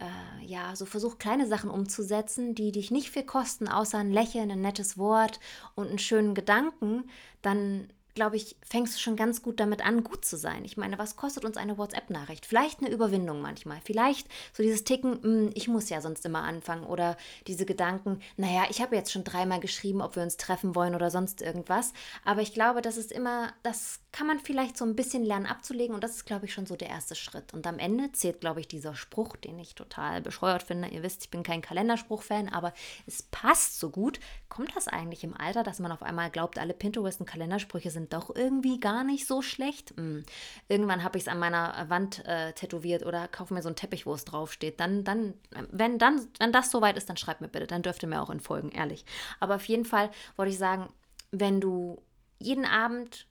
äh, 0.03 0.45
ja, 0.45 0.75
so 0.75 0.85
versuch 0.85 1.19
kleine 1.19 1.47
Sachen 1.47 1.71
umzusetzen, 1.71 2.55
die 2.55 2.73
dich 2.73 2.91
nicht 2.91 3.11
viel 3.11 3.25
kosten, 3.25 3.69
außer 3.69 3.99
ein 3.99 4.13
Lächeln, 4.13 4.51
ein 4.51 4.61
nettes 4.61 4.99
Wort 4.99 5.41
und 5.75 5.89
einen 5.89 5.99
schönen 5.99 6.35
Gedanken, 6.35 7.05
dann 7.41 7.93
glaube 8.15 8.37
ich, 8.37 8.57
fängst 8.63 8.95
du 8.95 9.01
schon 9.01 9.17
ganz 9.17 9.43
gut 9.43 9.59
damit 9.61 9.85
an, 9.85 10.05
gut 10.05 10.25
zu 10.25 10.37
sein. 10.37 10.65
Ich 10.65 10.77
meine, 10.77 10.99
was 10.99 11.17
kostet 11.17 11.45
uns 11.45 11.57
eine 11.57 11.79
WhatsApp-Nachricht? 11.79 12.47
Vielleicht 12.47 12.81
eine 12.81 12.91
Überwindung 12.91 13.41
manchmal. 13.41 13.81
Vielleicht 13.83 14.29
so 14.53 14.63
dieses 14.63 14.85
Ticken, 14.85 15.23
hm, 15.23 15.51
ich 15.55 15.69
muss 15.69 15.89
ja 15.89 16.01
sonst 16.01 16.25
immer 16.27 16.43
anfangen. 16.43 16.85
Oder 16.85 17.17
diese 17.47 17.65
Gedanken, 17.65 18.21
naja, 18.37 18.65
ich 18.69 18.83
habe 18.83 18.97
jetzt 18.97 19.13
schon 19.13 19.25
dreimal 19.25 19.61
geschrieben, 19.61 20.03
ob 20.03 20.17
wir 20.17 20.23
uns 20.23 20.37
treffen 20.37 20.75
wollen 20.75 20.95
oder 20.95 21.11
sonst 21.11 21.41
irgendwas. 21.41 21.93
Aber 22.25 22.43
ich 22.43 22.53
glaube, 22.53 22.83
das 22.83 22.97
ist 22.97 23.13
immer, 23.13 23.53
das 23.63 24.01
kann 24.13 24.27
man 24.27 24.39
vielleicht 24.39 24.77
so 24.77 24.85
ein 24.85 24.95
bisschen 24.95 25.25
lernen 25.25 25.47
abzulegen. 25.47 25.95
Und 25.95 26.05
das 26.05 26.17
ist, 26.17 26.27
glaube 26.27 26.45
ich, 26.45 26.53
schon 26.53 26.67
so 26.67 26.77
der 26.77 26.91
erste 26.91 27.15
Schritt. 27.15 27.55
Und 27.55 27.67
am 27.67 27.79
Ende 27.79 28.13
zählt, 28.13 28.41
glaube 28.41 28.61
ich, 28.61 28.69
dieser 28.69 28.95
Spruch, 28.95 29.37
den 29.37 29.59
ich 29.59 29.75
total 29.75 30.21
bescheuert 30.21 30.63
finde. 30.63 30.89
Ihr 30.89 31.03
wisst, 31.03 31.25
ich 31.25 31.31
bin 31.31 31.43
kein 31.43 31.63
Kalenderspruch-Fan, 31.63 32.51
aber 32.51 32.75
es 33.07 33.23
passt 33.23 33.81
so 33.81 33.91
gut. 33.91 34.21
Kommt 34.51 34.77
das 34.77 34.89
eigentlich 34.89 35.25
im 35.25 35.35
Alter, 35.35 35.63
dass 35.63 35.79
man 35.79 35.93
auf 35.93 36.03
einmal 36.03 36.31
glaubt, 36.31 36.59
alle 36.59 36.75
Pinterest- 36.75 37.21
und 37.21 37.27
Kalendersprüche 37.27 37.91
sind 37.91 38.02
sind 38.03 38.13
doch 38.13 38.35
irgendwie 38.35 38.81
gar 38.81 39.05
nicht 39.05 39.27
so 39.27 39.43
schlecht. 39.43 39.95
Hm. 39.97 40.25
Irgendwann 40.69 41.05
habe 41.05 41.19
ich 41.19 41.25
es 41.25 41.29
an 41.29 41.39
meiner 41.39 41.89
Wand 41.89 42.25
äh, 42.27 42.53
tätowiert 42.53 43.07
oder 43.07 43.29
kaufe 43.29 43.55
mir 43.55 43.63
so 43.63 43.69
einen 43.69 43.77
Teppich, 43.77 44.07
wo 44.07 44.15
es 44.15 44.25
draufsteht. 44.25 44.81
Dann, 44.81 45.05
dann, 45.05 45.35
wenn, 45.71 45.99
dann, 45.99 46.27
wenn 46.41 46.53
das 46.53 46.71
soweit 46.71 46.97
ist, 46.97 47.09
dann 47.09 47.17
schreib 47.17 47.41
mir 47.41 47.49
bitte. 47.49 47.67
Dann 47.67 47.83
dürft 47.83 48.03
ihr 48.03 48.09
mir 48.09 48.21
auch 48.21 48.31
entfolgen, 48.31 48.71
ehrlich. 48.71 49.05
Aber 49.39 49.55
auf 49.55 49.65
jeden 49.67 49.85
Fall 49.85 50.11
wollte 50.37 50.51
ich 50.51 50.59
sagen, 50.59 50.89
wenn 51.31 51.61
du 51.61 52.03
jeden 52.39 52.65
Abend 52.65 53.29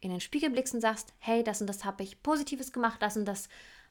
in 0.00 0.10
den 0.10 0.20
Spiegel 0.20 0.50
blickst 0.50 0.74
und 0.74 0.80
sagst, 0.80 1.12
hey, 1.18 1.42
das 1.42 1.60
und 1.60 1.66
das 1.66 1.84
habe 1.84 2.02
ich 2.02 2.22
Positives 2.22 2.72
gemacht, 2.72 3.02
das 3.02 3.16
und 3.16 3.24
das 3.24 3.48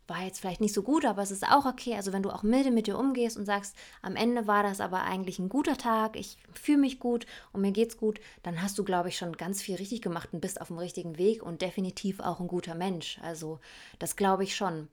war 0.08 0.24
jetzt 0.24 0.40
vielleicht 0.40 0.62
nicht 0.62 0.74
so 0.74 0.84
gut, 0.84 1.06
aber 1.06 1.22
es 1.22 1.32
ist 1.32 1.48
auch 1.48 1.66
okay. 1.66 1.96
Also 1.96 2.14
wenn 2.14 2.24
du 2.24 2.32
auch 2.32 2.44
milde 2.44 2.72
mit 2.72 2.88
dir 2.88 2.98
umgehst 2.98 3.38
und 3.38 3.46
sagst, 3.46 3.76
am 4.02 4.16
Ende 4.16 4.48
war 4.48 4.64
das 4.64 4.82
aber 4.82 5.04
eigentlich 5.04 5.40
ein 5.40 5.50
guter 5.50 5.78
Tag, 5.78 6.16
ich 6.16 6.38
fühle 6.54 6.80
mich 6.80 7.00
gut 7.00 7.26
und 7.54 7.62
mir 7.62 7.72
geht's 7.72 7.98
gut, 7.98 8.20
dann 8.44 8.62
hast 8.62 8.78
du, 8.78 8.84
glaube 8.84 9.10
ich, 9.10 9.18
schon 9.18 9.34
ganz 9.38 9.62
viel 9.62 9.76
richtig 9.76 10.02
gemacht 10.02 10.30
und 10.32 10.42
bist 10.42 10.60
auf 10.60 10.68
dem 10.68 10.78
richtigen 10.78 11.18
Weg 11.18 11.44
und 11.44 11.62
definitiv 11.62 12.20
auch 12.20 12.40
ein 12.40 12.48
guter 12.48 12.76
Mensch. 12.76 13.20
Also 13.22 13.60
das 14.00 14.16
glaube 14.16 14.44
ich 14.44 14.56
schon. 14.56 14.88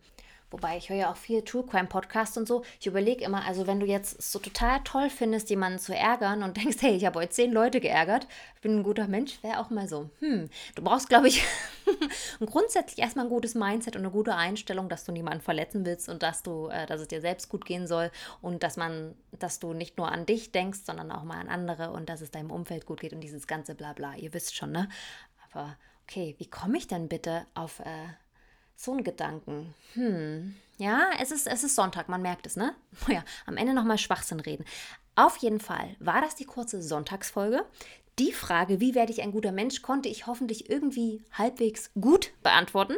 Wobei 0.50 0.78
ich 0.78 0.88
höre 0.88 0.96
ja 0.96 1.12
auch 1.12 1.16
viel 1.16 1.42
True 1.42 1.64
Crime 1.64 1.88
Podcasts 1.88 2.36
und 2.38 2.48
so. 2.48 2.64
Ich 2.80 2.86
überlege 2.86 3.24
immer, 3.24 3.44
also 3.44 3.66
wenn 3.66 3.80
du 3.80 3.86
jetzt 3.86 4.22
so 4.22 4.38
total 4.38 4.80
toll 4.82 5.10
findest, 5.10 5.50
jemanden 5.50 5.78
zu 5.78 5.94
ärgern 5.94 6.42
und 6.42 6.56
denkst, 6.62 6.78
hey, 6.80 6.96
ich 6.96 7.04
habe 7.04 7.18
heute 7.20 7.30
zehn 7.30 7.52
Leute 7.52 7.80
geärgert, 7.80 8.26
ich 8.54 8.62
bin 8.62 8.78
ein 8.78 8.82
guter 8.82 9.08
Mensch, 9.08 9.42
wäre 9.42 9.60
auch 9.60 9.68
mal 9.70 9.86
so. 9.88 10.08
Hm, 10.20 10.48
du 10.74 10.82
brauchst, 10.82 11.08
glaube 11.08 11.28
ich, 11.28 11.44
grundsätzlich 12.46 12.98
erstmal 12.98 13.26
ein 13.26 13.30
gutes 13.30 13.54
Mindset 13.54 13.96
und 13.96 14.02
eine 14.02 14.10
gute 14.10 14.34
Einstellung, 14.34 14.88
dass 14.88 15.04
du 15.04 15.12
niemanden 15.12 15.42
verletzen 15.42 15.84
willst 15.84 16.08
und 16.08 16.22
dass 16.22 16.42
du, 16.42 16.68
äh, 16.68 16.86
dass 16.86 17.00
es 17.00 17.08
dir 17.08 17.20
selbst 17.20 17.50
gut 17.50 17.66
gehen 17.66 17.86
soll 17.86 18.10
und 18.40 18.62
dass 18.62 18.76
man, 18.78 19.14
dass 19.38 19.60
du 19.60 19.74
nicht 19.74 19.98
nur 19.98 20.10
an 20.10 20.24
dich 20.24 20.50
denkst, 20.52 20.80
sondern 20.84 21.12
auch 21.12 21.24
mal 21.24 21.40
an 21.40 21.48
andere 21.48 21.90
und 21.90 22.08
dass 22.08 22.22
es 22.22 22.30
deinem 22.30 22.50
Umfeld 22.50 22.86
gut 22.86 23.00
geht 23.00 23.12
und 23.12 23.20
dieses 23.20 23.46
ganze 23.46 23.74
Blabla. 23.74 24.14
Ihr 24.16 24.32
wisst 24.32 24.56
schon, 24.56 24.72
ne? 24.72 24.88
Aber 25.50 25.76
okay, 26.04 26.34
wie 26.38 26.48
komme 26.48 26.78
ich 26.78 26.86
denn 26.86 27.08
bitte 27.08 27.46
auf 27.54 27.80
äh, 27.80 28.08
so 28.78 28.92
ein 28.92 29.02
Gedanken. 29.02 29.74
Hm. 29.94 30.54
Ja, 30.78 31.10
es 31.20 31.32
ist, 31.32 31.48
es 31.48 31.64
ist 31.64 31.74
Sonntag, 31.74 32.08
man 32.08 32.22
merkt 32.22 32.46
es, 32.46 32.56
ne? 32.56 32.74
Ja, 33.08 33.24
am 33.44 33.56
Ende 33.56 33.74
nochmal 33.74 33.98
Schwachsinn 33.98 34.40
reden. 34.40 34.64
Auf 35.16 35.36
jeden 35.38 35.58
Fall 35.58 35.96
war 35.98 36.20
das 36.20 36.36
die 36.36 36.44
kurze 36.44 36.80
Sonntagsfolge. 36.80 37.64
Die 38.20 38.32
Frage, 38.32 38.78
wie 38.80 38.94
werde 38.94 39.12
ich 39.12 39.20
ein 39.22 39.32
guter 39.32 39.50
Mensch, 39.50 39.82
konnte 39.82 40.08
ich 40.08 40.28
hoffentlich 40.28 40.70
irgendwie 40.70 41.24
halbwegs 41.32 41.90
gut 42.00 42.30
beantworten. 42.42 42.94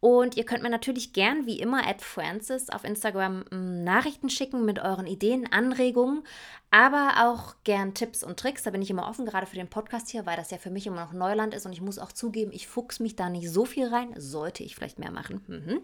Und 0.00 0.36
ihr 0.36 0.44
könnt 0.44 0.62
mir 0.62 0.70
natürlich 0.70 1.14
gern, 1.14 1.46
wie 1.46 1.58
immer, 1.58 1.86
at 1.86 2.02
Francis 2.02 2.68
auf 2.68 2.84
Instagram 2.84 3.44
mm, 3.50 3.82
Nachrichten 3.82 4.28
schicken 4.28 4.64
mit 4.64 4.78
euren 4.78 5.06
Ideen, 5.06 5.50
Anregungen, 5.50 6.22
aber 6.70 7.14
auch 7.24 7.54
gern 7.64 7.94
Tipps 7.94 8.22
und 8.22 8.38
Tricks. 8.38 8.62
Da 8.62 8.70
bin 8.70 8.82
ich 8.82 8.90
immer 8.90 9.08
offen, 9.08 9.24
gerade 9.24 9.46
für 9.46 9.56
den 9.56 9.70
Podcast 9.70 10.10
hier, 10.10 10.26
weil 10.26 10.36
das 10.36 10.50
ja 10.50 10.58
für 10.58 10.70
mich 10.70 10.86
immer 10.86 11.02
noch 11.02 11.12
Neuland 11.12 11.54
ist. 11.54 11.64
Und 11.64 11.72
ich 11.72 11.80
muss 11.80 11.98
auch 11.98 12.12
zugeben, 12.12 12.52
ich 12.52 12.68
fuchs 12.68 13.00
mich 13.00 13.16
da 13.16 13.30
nicht 13.30 13.50
so 13.50 13.64
viel 13.64 13.88
rein. 13.88 14.12
Sollte 14.16 14.62
ich 14.62 14.76
vielleicht 14.76 14.98
mehr 14.98 15.10
machen. 15.10 15.42
Mhm. 15.46 15.82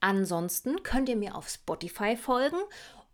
Ansonsten 0.00 0.82
könnt 0.82 1.08
ihr 1.08 1.16
mir 1.16 1.36
auf 1.36 1.48
Spotify 1.48 2.16
folgen 2.16 2.58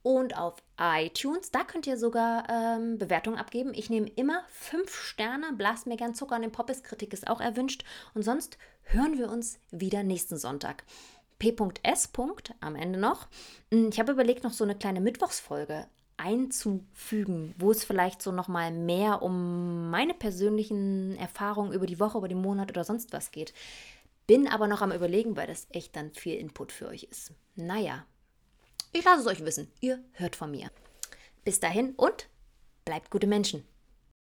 und 0.02 0.37
auf 0.37 0.62
iTunes. 0.78 1.50
Da 1.50 1.64
könnt 1.64 1.87
ihr 1.87 1.97
sogar 1.97 2.49
ähm, 2.49 2.99
Bewertungen 2.99 3.38
abgeben. 3.38 3.73
Ich 3.75 3.90
nehme 3.90 4.09
immer 4.09 4.42
fünf 4.49 4.95
Sterne. 4.95 5.52
Blast 5.52 5.87
mir 5.87 5.97
gern 5.97 6.14
Zucker 6.14 6.37
an 6.37 6.42
den 6.42 6.52
Poppes. 6.52 6.83
Kritik 6.83 7.12
ist 7.12 7.28
auch 7.28 7.40
erwünscht. 7.40 7.85
Und 8.14 8.22
sonst 8.22 8.59
hören 8.83 9.18
wir 9.18 9.31
uns 9.31 9.59
wieder 9.70 10.03
nächsten 10.03 10.37
Sonntag. 10.37 10.85
P.S. 11.38 12.11
am 12.61 12.77
Ende 12.77 12.98
noch. 12.98 13.29
Hm, 13.72 13.88
ich 13.90 13.98
habe 13.98 14.12
überlegt, 14.12 14.44
noch 14.44 14.53
so 14.53 14.64
eine 14.64 14.75
kleine 14.77 15.01
Mittwochsfolge 15.01 15.87
einzufügen, 16.16 17.55
wo 17.59 17.70
es 17.70 17.83
vielleicht 17.83 18.20
so 18.20 18.31
nochmal 18.31 18.72
mehr 18.72 19.22
um 19.22 19.88
meine 19.90 20.12
persönlichen 20.12 21.16
Erfahrungen 21.16 21.72
über 21.72 21.87
die 21.87 21.98
Woche, 21.98 22.18
über 22.18 22.29
den 22.29 22.42
Monat 22.42 22.70
oder 22.70 22.85
sonst 22.85 23.12
was 23.14 23.31
geht. 23.31 23.55
Bin 24.27 24.46
aber 24.46 24.68
noch 24.68 24.83
am 24.83 24.92
Überlegen, 24.92 25.37
weil 25.37 25.46
das 25.46 25.66
echt 25.70 25.96
dann 25.96 26.12
viel 26.12 26.37
Input 26.37 26.72
für 26.72 26.88
euch 26.88 27.05
ist. 27.05 27.33
Naja, 27.57 28.05
ich 28.92 29.05
lasse 29.05 29.20
es 29.20 29.26
euch 29.26 29.44
wissen. 29.44 29.70
Ihr 29.81 30.03
hört 30.12 30.37
von 30.37 30.50
mir. 30.50 30.70
Bis 31.44 31.61
dahin 31.61 31.94
und 31.96 32.29
bleibt 32.85 33.11
gute 33.11 33.26
Menschen. 33.26 33.64